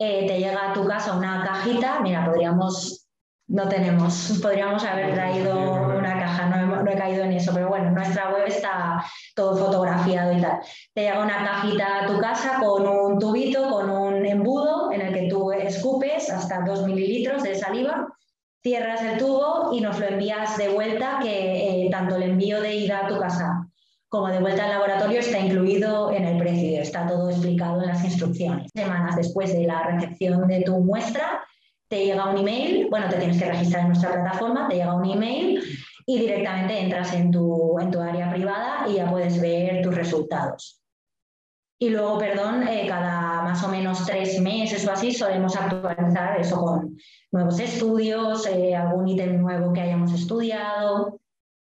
Eh, 0.00 0.26
te 0.26 0.38
llega 0.40 0.68
a 0.68 0.72
tu 0.72 0.84
casa 0.84 1.16
una 1.16 1.44
cajita. 1.44 2.00
Mira, 2.00 2.24
podríamos, 2.24 3.06
no 3.46 3.68
tenemos, 3.68 4.40
podríamos 4.42 4.84
haber 4.84 5.14
traído 5.14 5.60
una 5.60 6.18
caja, 6.18 6.46
no, 6.46 6.82
no 6.82 6.90
he 6.90 6.96
caído 6.96 7.22
en 7.22 7.34
eso, 7.34 7.52
pero 7.54 7.68
bueno, 7.68 7.92
nuestra 7.92 8.32
web 8.32 8.46
está 8.48 9.04
todo 9.36 9.56
fotografiado 9.56 10.36
y 10.36 10.40
tal. 10.40 10.58
Te 10.92 11.02
llega 11.02 11.22
una 11.22 11.44
cajita 11.44 12.02
a 12.02 12.06
tu 12.08 12.18
casa 12.18 12.58
con 12.60 12.84
un 12.84 13.20
tubito, 13.20 13.70
con 13.70 13.88
un 13.90 14.26
embudo 14.26 14.90
en 14.90 15.02
el 15.02 15.14
que 15.14 15.28
tú 15.28 15.52
escupes 15.52 16.30
hasta 16.30 16.62
dos 16.62 16.84
mililitros 16.84 17.44
de 17.44 17.54
saliva 17.54 18.08
cierras 18.64 19.02
el 19.02 19.18
tubo 19.18 19.74
y 19.74 19.80
nos 19.82 20.00
lo 20.00 20.06
envías 20.06 20.56
de 20.56 20.70
vuelta, 20.70 21.18
que 21.22 21.84
eh, 21.84 21.90
tanto 21.90 22.16
el 22.16 22.22
envío 22.22 22.62
de 22.62 22.74
ida 22.74 23.04
a 23.04 23.08
tu 23.08 23.18
casa 23.20 23.68
como 24.08 24.28
de 24.28 24.38
vuelta 24.38 24.64
al 24.64 24.70
laboratorio 24.70 25.20
está 25.20 25.38
incluido 25.40 26.12
en 26.12 26.24
el 26.24 26.38
precio, 26.38 26.80
está 26.80 27.06
todo 27.06 27.28
explicado 27.30 27.82
en 27.82 27.88
las 27.88 28.04
instrucciones. 28.04 28.70
Semanas 28.72 29.16
después 29.16 29.52
de 29.52 29.66
la 29.66 29.82
recepción 29.82 30.46
de 30.46 30.62
tu 30.62 30.78
muestra, 30.78 31.42
te 31.88 32.06
llega 32.06 32.30
un 32.30 32.38
email, 32.38 32.86
bueno, 32.88 33.08
te 33.08 33.16
tienes 33.16 33.38
que 33.38 33.50
registrar 33.50 33.82
en 33.82 33.88
nuestra 33.88 34.12
plataforma, 34.12 34.68
te 34.68 34.76
llega 34.76 34.94
un 34.94 35.10
email 35.10 35.60
y 36.06 36.18
directamente 36.20 36.78
entras 36.78 37.12
en 37.12 37.32
tu, 37.32 37.78
en 37.80 37.90
tu 37.90 38.00
área 38.00 38.30
privada 38.30 38.86
y 38.88 38.94
ya 38.94 39.10
puedes 39.10 39.40
ver 39.40 39.82
tus 39.82 39.94
resultados. 39.94 40.83
Y 41.84 41.90
luego, 41.90 42.16
perdón, 42.16 42.66
eh, 42.66 42.86
cada 42.88 43.42
más 43.42 43.62
o 43.62 43.68
menos 43.68 44.06
tres 44.06 44.40
meses 44.40 44.86
o 44.86 44.92
así 44.92 45.12
solemos 45.12 45.54
actualizar 45.54 46.40
eso 46.40 46.58
con 46.58 46.96
nuevos 47.30 47.60
estudios, 47.60 48.46
eh, 48.46 48.74
algún 48.74 49.06
ítem 49.06 49.38
nuevo 49.38 49.70
que 49.70 49.82
hayamos 49.82 50.10
estudiado 50.14 51.20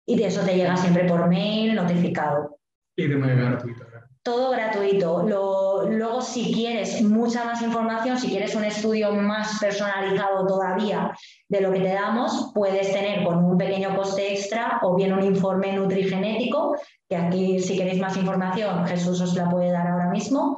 y 0.05 0.15
de 0.15 0.27
eso 0.27 0.45
te 0.45 0.55
llega 0.55 0.77
siempre 0.77 1.05
por 1.05 1.27
mail 1.27 1.73
notificado. 1.73 2.59
Y 2.95 3.07
de 3.07 3.15
manera 3.15 3.49
gratuita. 3.49 3.92
Todo 4.23 4.51
gratuito. 4.51 5.23
luego, 5.23 6.21
si 6.21 6.53
quieres 6.53 7.01
mucha 7.01 7.43
más 7.43 7.61
información, 7.61 8.17
si 8.17 8.29
quieres 8.29 8.55
un 8.55 8.63
estudio 8.63 9.11
más 9.11 9.59
personalizado 9.59 10.47
todavía 10.47 11.11
de 11.49 11.59
lo 11.59 11.73
que 11.73 11.81
te 11.81 11.93
damos, 11.93 12.51
puedes 12.53 12.93
tener 12.93 13.25
con 13.25 13.43
un 13.43 13.57
pequeño 13.57 13.93
coste 13.97 14.33
extra 14.33 14.79
o 14.81 14.95
bien 14.95 15.11
un 15.11 15.23
informe 15.23 15.73
nutrigenético, 15.73 16.77
que 17.09 17.17
aquí 17.17 17.59
si 17.59 17.75
queréis 17.75 17.99
más 17.99 18.15
información, 18.15 18.87
Jesús 18.87 19.19
os 19.19 19.35
la 19.35 19.49
puede 19.49 19.71
dar 19.71 19.87
ahora 19.87 20.09
mismo, 20.09 20.57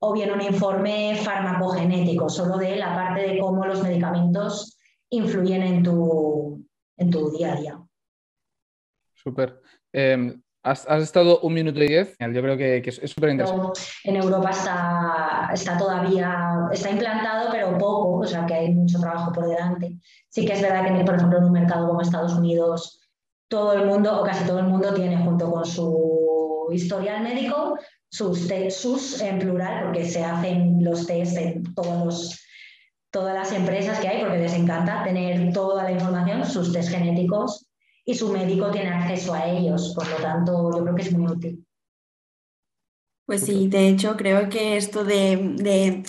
o 0.00 0.12
bien 0.14 0.32
un 0.32 0.40
informe 0.40 1.14
farmacogenético, 1.16 2.30
solo 2.30 2.56
de 2.56 2.76
la 2.76 2.94
parte 2.94 3.20
de 3.28 3.38
cómo 3.38 3.66
los 3.66 3.82
medicamentos 3.82 4.78
influyen 5.10 5.62
en 5.62 5.82
tu, 5.82 6.66
en 6.96 7.10
tu 7.10 7.30
día 7.30 7.52
a 7.52 7.56
día. 7.56 7.82
Súper. 9.12 9.60
Em, 9.92 10.42
Has, 10.64 10.86
estado 10.86 11.40
un 11.40 11.54
minuto 11.54 11.82
y 11.82 11.88
diez. 11.88 12.16
Yo 12.20 12.40
creo 12.40 12.56
que, 12.56 12.82
es 12.86 13.10
súper 13.10 13.30
interesante. 13.30 13.80
En 14.04 14.14
Europa 14.14 14.50
está, 14.50 15.50
está 15.52 15.76
todavía, 15.76 16.68
está 16.70 16.90
implantado, 16.90 17.50
pero 17.50 17.76
poco, 17.78 18.18
o 18.18 18.26
sea 18.26 18.46
que 18.46 18.54
hay 18.54 18.72
mucho 18.72 19.00
trabajo 19.00 19.32
por 19.32 19.48
delante. 19.48 19.98
Sí 20.28 20.46
que 20.46 20.52
es 20.52 20.62
verdad 20.62 20.86
que, 20.86 21.04
por 21.04 21.16
ejemplo, 21.16 21.38
en 21.38 21.44
un 21.44 21.52
mercado 21.52 21.88
como 21.88 22.00
Estados 22.00 22.34
Unidos, 22.34 23.00
todo 23.48 23.72
el 23.72 23.86
mundo, 23.86 24.20
o 24.20 24.24
casi 24.24 24.44
todo 24.44 24.60
el 24.60 24.66
mundo, 24.66 24.94
tiene 24.94 25.16
junto 25.24 25.50
con 25.50 25.66
su 25.66 26.68
historial 26.70 27.24
médico 27.24 27.76
sus, 28.08 28.48
sus 28.70 29.20
en 29.20 29.40
plural, 29.40 29.84
porque 29.84 30.04
se 30.04 30.22
hacen 30.24 30.84
los 30.84 31.06
test 31.06 31.38
en 31.38 31.74
todos 31.74 32.04
los, 32.04 32.44
todas 33.10 33.34
las 33.34 33.52
empresas 33.52 33.98
que 33.98 34.06
hay, 34.06 34.20
porque 34.20 34.38
les 34.38 34.54
encanta 34.54 35.02
tener 35.02 35.52
toda 35.52 35.82
la 35.82 35.90
información, 35.90 36.46
sus 36.46 36.72
test 36.72 36.90
genéticos 36.90 37.66
y 38.04 38.14
su 38.14 38.32
médico 38.32 38.70
tiene 38.70 38.90
acceso 38.90 39.34
a 39.34 39.46
ellos. 39.46 39.92
Por 39.94 40.08
lo 40.08 40.16
tanto, 40.16 40.70
yo 40.76 40.82
creo 40.82 40.94
que 40.94 41.02
es 41.02 41.12
muy 41.12 41.32
útil. 41.32 41.64
Pues 43.24 43.42
sí, 43.44 43.68
de 43.68 43.88
hecho 43.88 44.16
creo 44.16 44.48
que 44.48 44.76
esto 44.76 45.04
de, 45.04 45.54
de 45.56 46.02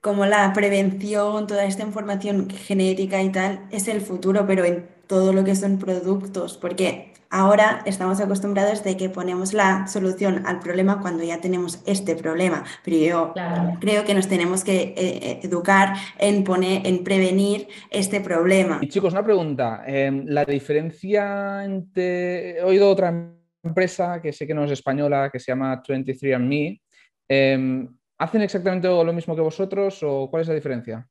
como 0.00 0.24
la 0.26 0.52
prevención, 0.52 1.46
toda 1.46 1.64
esta 1.64 1.82
información 1.82 2.48
genética 2.50 3.22
y 3.22 3.32
tal, 3.32 3.68
es 3.70 3.88
el 3.88 4.00
futuro, 4.00 4.46
pero 4.46 4.64
en 4.64 4.88
todo 5.06 5.32
lo 5.32 5.44
que 5.44 5.56
son 5.56 5.78
productos, 5.78 6.56
porque 6.56 7.12
ahora 7.30 7.82
estamos 7.86 8.20
acostumbrados 8.20 8.82
de 8.84 8.96
que 8.96 9.08
ponemos 9.08 9.54
la 9.54 9.86
solución 9.86 10.44
al 10.46 10.58
problema 10.58 11.00
cuando 11.00 11.22
ya 11.22 11.40
tenemos 11.40 11.82
este 11.86 12.16
problema, 12.16 12.64
pero 12.84 12.96
yo 12.96 13.34
creo 13.80 14.04
que 14.04 14.14
nos 14.14 14.28
tenemos 14.28 14.64
que 14.64 14.82
eh, 14.82 14.94
eh, 14.96 15.40
educar 15.42 15.94
en, 16.18 16.44
poner, 16.44 16.86
en 16.86 17.04
prevenir 17.04 17.68
este 17.90 18.20
problema. 18.20 18.78
Y 18.82 18.88
chicos, 18.88 19.12
una 19.12 19.24
pregunta, 19.24 19.84
em, 19.86 20.24
la 20.26 20.44
diferencia 20.44 21.64
entre... 21.64 22.58
He 22.58 22.64
oído 22.64 22.90
otra 22.90 23.32
empresa 23.62 24.20
que 24.20 24.32
sé 24.32 24.46
que 24.46 24.54
no 24.54 24.64
es 24.64 24.72
española, 24.72 25.30
que 25.32 25.38
se 25.38 25.52
llama 25.52 25.82
23andMe. 25.82 26.80
Eh, 27.28 27.86
¿Hacen 28.18 28.42
exactamente 28.42 28.86
lo 28.88 29.12
mismo 29.12 29.34
que 29.34 29.40
vosotros 29.40 30.02
o 30.02 30.28
cuál 30.30 30.42
es 30.42 30.48
la 30.48 30.54
diferencia? 30.54 31.08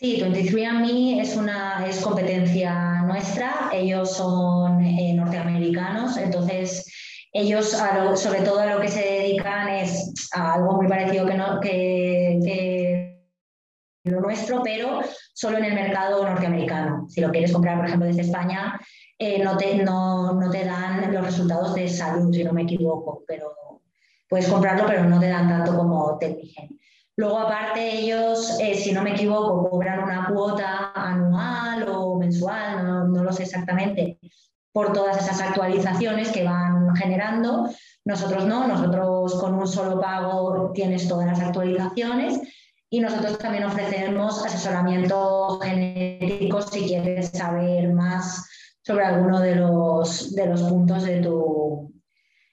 Sí, 0.00 0.22
23andMe 0.22 1.20
es 1.20 1.34
una 1.34 1.84
es 1.84 2.00
competencia 2.00 3.02
nuestra. 3.02 3.68
Ellos 3.72 4.12
son 4.12 4.80
eh, 4.84 5.12
norteamericanos, 5.12 6.16
entonces 6.18 6.86
ellos 7.32 7.76
sobre 8.14 8.42
todo 8.42 8.60
a 8.60 8.66
lo 8.66 8.80
que 8.80 8.86
se 8.86 9.00
dedican 9.00 9.68
es 9.68 10.30
a 10.32 10.54
algo 10.54 10.76
muy 10.76 10.86
parecido 10.86 11.26
que, 11.26 11.34
no, 11.34 11.58
que, 11.58 13.18
lo 14.04 14.20
nuestro, 14.20 14.62
pero 14.62 15.00
solo 15.34 15.58
en 15.58 15.64
el 15.64 15.74
mercado 15.74 16.24
norteamericano. 16.24 17.08
Si 17.08 17.20
lo 17.20 17.32
quieres 17.32 17.52
comprar, 17.52 17.78
por 17.78 17.86
ejemplo, 17.86 18.06
desde 18.06 18.22
España, 18.22 18.78
eh, 19.18 19.42
no, 19.42 19.56
te, 19.56 19.82
no, 19.82 20.32
no, 20.32 20.48
te 20.48 20.64
dan 20.64 21.12
los 21.12 21.24
resultados 21.24 21.74
de 21.74 21.88
salud, 21.88 22.32
si 22.32 22.44
no 22.44 22.52
me 22.52 22.62
equivoco, 22.62 23.24
pero 23.26 23.82
puedes 24.28 24.46
comprarlo, 24.46 24.86
pero 24.86 25.06
no 25.06 25.18
te 25.18 25.28
dan 25.28 25.48
tanto 25.48 25.76
como 25.76 26.16
Telmigen. 26.18 26.78
Luego, 27.18 27.40
aparte, 27.40 27.98
ellos, 27.98 28.60
eh, 28.60 28.76
si 28.76 28.92
no 28.92 29.02
me 29.02 29.10
equivoco, 29.10 29.68
cobran 29.68 30.04
una 30.04 30.28
cuota 30.28 30.92
anual 30.94 31.84
o 31.88 32.16
mensual, 32.16 33.10
no, 33.12 33.24
lo 33.24 33.32
sé 33.32 33.42
exactamente, 33.42 34.20
por 34.72 34.92
todas 34.92 35.18
esas 35.18 35.40
actualizaciones 35.40 36.30
que 36.30 36.44
van 36.44 36.94
generando. 36.94 37.68
Nosotros 38.04 38.46
no, 38.46 38.68
nosotros 38.68 39.34
con 39.34 39.54
un 39.54 39.66
solo 39.66 40.00
pago 40.00 40.70
tienes 40.72 41.08
todas 41.08 41.26
las 41.26 41.40
actualizaciones 41.40 42.40
y 42.88 43.00
nosotros 43.00 43.36
también 43.38 43.64
ofrecemos 43.64 44.46
asesoramiento 44.46 45.58
genético 45.60 46.62
si 46.62 46.86
quieres 46.86 47.30
saber 47.30 47.92
más 47.94 48.48
sobre 48.80 49.04
alguno 49.04 49.40
de 49.40 49.56
los, 49.56 50.36
de 50.36 50.46
los 50.46 50.62
puntos 50.62 51.02
de, 51.02 51.20
tu, 51.20 51.92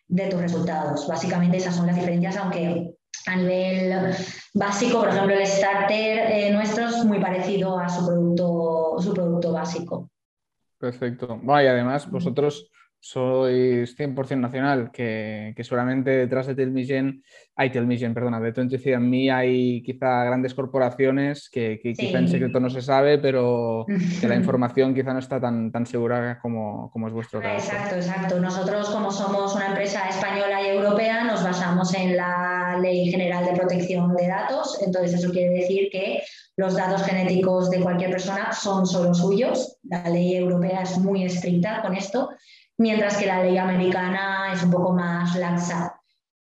de 0.07 0.25
tus 0.25 0.41
resultados. 0.41 1.07
Básicamente 1.07 1.57
esas 1.57 1.75
son 1.75 1.85
las 1.85 1.95
diferencias, 1.95 2.35
aunque 2.37 2.94
a 3.27 3.35
nivel 3.35 4.15
básico, 4.53 4.99
por 4.99 5.09
ejemplo, 5.09 5.35
el 5.35 5.45
starter 5.45 6.31
eh, 6.31 6.51
nuestro 6.51 6.87
es 6.87 7.03
muy 7.05 7.19
parecido 7.19 7.77
a 7.77 7.89
su 7.89 8.05
producto, 8.05 8.97
su 8.99 9.13
producto 9.13 9.51
básico. 9.51 10.09
Perfecto. 10.77 11.39
y 11.43 11.49
además 11.49 12.09
vosotros 12.09 12.69
sois 13.05 13.95
100% 13.95 14.39
nacional, 14.39 14.89
que, 14.91 15.53
que 15.55 15.63
seguramente 15.63 16.09
detrás 16.09 16.47
de 16.47 16.55
Telmigen, 16.55 17.21
hay 17.55 17.69
Telmigen, 17.69 18.15
perdona, 18.15 18.39
de 18.39 18.51
23andMe 18.51 19.31
hay 19.31 19.83
quizá 19.83 20.23
grandes 20.23 20.55
corporaciones 20.55 21.47
que, 21.51 21.79
quizá 21.79 22.17
en 22.17 22.27
secreto 22.27 22.59
no 22.59 22.67
se 22.71 22.81
sabe, 22.81 23.19
pero 23.19 23.85
que 24.19 24.27
la 24.27 24.35
información 24.35 24.95
quizá 24.95 25.13
no 25.13 25.19
está 25.19 25.39
tan, 25.39 25.71
tan 25.71 25.85
segura 25.85 26.39
como, 26.41 26.89
como 26.89 27.07
es 27.07 27.13
vuestro 27.13 27.39
caso. 27.41 27.71
Exacto, 27.71 27.95
exacto. 27.95 28.39
Nosotros 28.39 28.89
como 28.89 29.11
somos 29.11 29.55
una 29.55 29.67
empresa 29.67 30.09
española 30.09 30.63
y 30.63 30.75
europea 30.75 31.25
nos 31.25 31.43
basamos 31.43 31.93
en 31.93 32.17
la 32.17 32.79
Ley 32.81 33.11
General 33.11 33.45
de 33.45 33.53
Protección 33.53 34.15
de 34.15 34.27
Datos, 34.27 34.81
entonces 34.81 35.19
eso 35.19 35.31
quiere 35.31 35.53
decir 35.53 35.89
que 35.91 36.23
los 36.57 36.75
datos 36.75 37.03
genéticos 37.03 37.69
de 37.69 37.81
cualquier 37.81 38.09
persona 38.09 38.51
son 38.51 38.87
solo 38.87 39.13
suyos. 39.13 39.77
La 39.83 40.09
ley 40.09 40.35
europea 40.35 40.81
es 40.81 40.97
muy 40.97 41.25
estricta 41.25 41.81
con 41.83 41.95
esto 41.95 42.29
mientras 42.77 43.17
que 43.17 43.25
la 43.25 43.43
ley 43.43 43.57
americana 43.57 44.51
es 44.53 44.63
un 44.63 44.71
poco 44.71 44.93
más 44.93 45.35
laxa. 45.35 45.99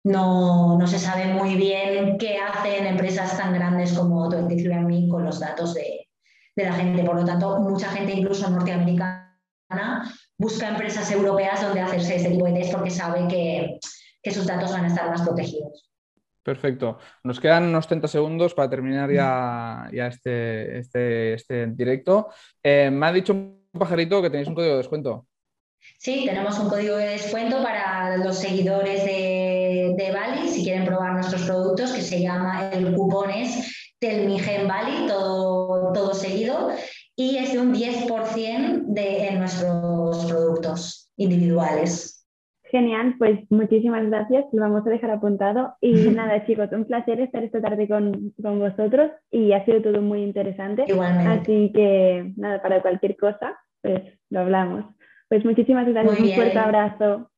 No, 0.04 0.78
no 0.78 0.88
se 0.88 0.98
sabe 0.98 1.26
muy 1.26 1.56
bien 1.56 2.18
qué 2.18 2.38
hacen 2.38 2.86
empresas 2.86 3.38
tan 3.38 3.54
grandes 3.54 3.94
como 3.94 4.30
23andMe 4.30 5.10
con 5.10 5.26
los 5.26 5.40
datos 5.40 5.74
de, 5.74 6.08
de 6.56 6.64
la 6.64 6.74
gente. 6.74 7.04
Por 7.04 7.16
lo 7.16 7.26
tanto, 7.26 7.60
mucha 7.60 7.90
gente, 7.90 8.14
incluso 8.14 8.50
norteamericana, 8.50 9.30
busca 10.38 10.70
empresas 10.70 11.12
europeas 11.12 11.62
donde 11.62 11.82
hacerse 11.82 12.16
este 12.16 12.32
tipo 12.32 12.46
de 12.46 12.54
test 12.54 12.74
porque 12.74 12.90
sabe 12.90 13.28
que, 13.28 13.80
que 14.24 14.32
sus 14.32 14.48
datos 14.48 14.72
van 14.72 14.86
a 14.86 14.88
estar 14.88 15.10
más 15.10 15.22
protegidos. 15.22 15.90
Perfecto. 16.42 16.98
Nos 17.24 17.40
quedan 17.40 17.66
unos 17.66 17.86
30 17.86 18.08
segundos 18.08 18.54
para 18.54 18.70
terminar 18.70 19.12
ya, 19.12 19.90
ya 19.94 20.08
este, 20.08 20.80
este, 20.80 21.34
este 21.34 21.68
directo. 21.68 22.30
Eh, 22.64 22.90
me 22.92 23.06
ha 23.06 23.12
dicho 23.12 23.34
un 23.34 23.70
pajarito 23.78 24.22
que 24.22 24.30
tenéis 24.30 24.48
un 24.48 24.56
código 24.56 24.72
de 24.72 24.78
descuento. 24.80 25.28
Sí, 25.98 26.24
tenemos 26.26 26.58
un 26.60 26.70
código 26.70 26.96
de 26.96 27.10
descuento 27.10 27.62
para 27.62 28.18
los 28.18 28.38
seguidores 28.38 29.04
de, 29.06 29.94
de 29.98 30.12
Bali, 30.12 30.48
si 30.48 30.64
quieren 30.64 30.86
probar 30.86 31.14
nuestros 31.14 31.44
productos, 31.44 31.92
que 31.92 32.02
se 32.02 32.22
llama 32.22 32.70
el 32.72 32.94
cupón 32.94 33.30
es 33.32 33.94
Telmigen 34.00 34.68
Bali, 34.68 35.08
todo, 35.08 35.92
todo 35.94 36.14
seguido, 36.14 36.70
y 37.16 37.38
es 37.38 37.52
de 37.52 37.60
un 37.60 37.74
10% 37.74 38.84
de, 38.86 39.28
en 39.28 39.40
nuestros 39.40 40.26
productos 40.26 41.12
individuales. 41.18 42.26
Genial, 42.72 43.16
pues 43.18 43.40
muchísimas 43.50 44.08
gracias, 44.10 44.46
lo 44.54 44.62
vamos 44.62 44.86
a 44.86 44.90
dejar 44.90 45.12
apuntado. 45.12 45.76
Y 45.82 45.92
nada, 46.16 46.46
chicos, 46.46 46.70
un 46.72 46.86
placer 46.86 47.20
estar 47.20 47.44
esta 47.44 47.62
tarde 47.62 47.88
con, 47.88 48.34
con, 48.42 48.60
vosotros 48.60 49.12
y 49.32 49.52
ha 49.52 49.66
sido 49.66 49.82
todo 49.82 50.02
muy 50.02 50.24
interesante. 50.24 50.86
Igualmente. 50.88 51.42
Así 51.42 51.72
que 51.74 52.32
nada, 52.38 52.62
para 52.62 52.82
cualquier 52.82 53.18
cosa, 53.18 53.58
pues 53.82 54.02
lo 54.30 54.42
hablamos. 54.42 54.86
Pues 55.30 55.46
muchísimas 55.46 55.88
gracias, 55.88 56.20
un 56.20 56.34
fuerte 56.34 56.60
abrazo. 56.60 57.30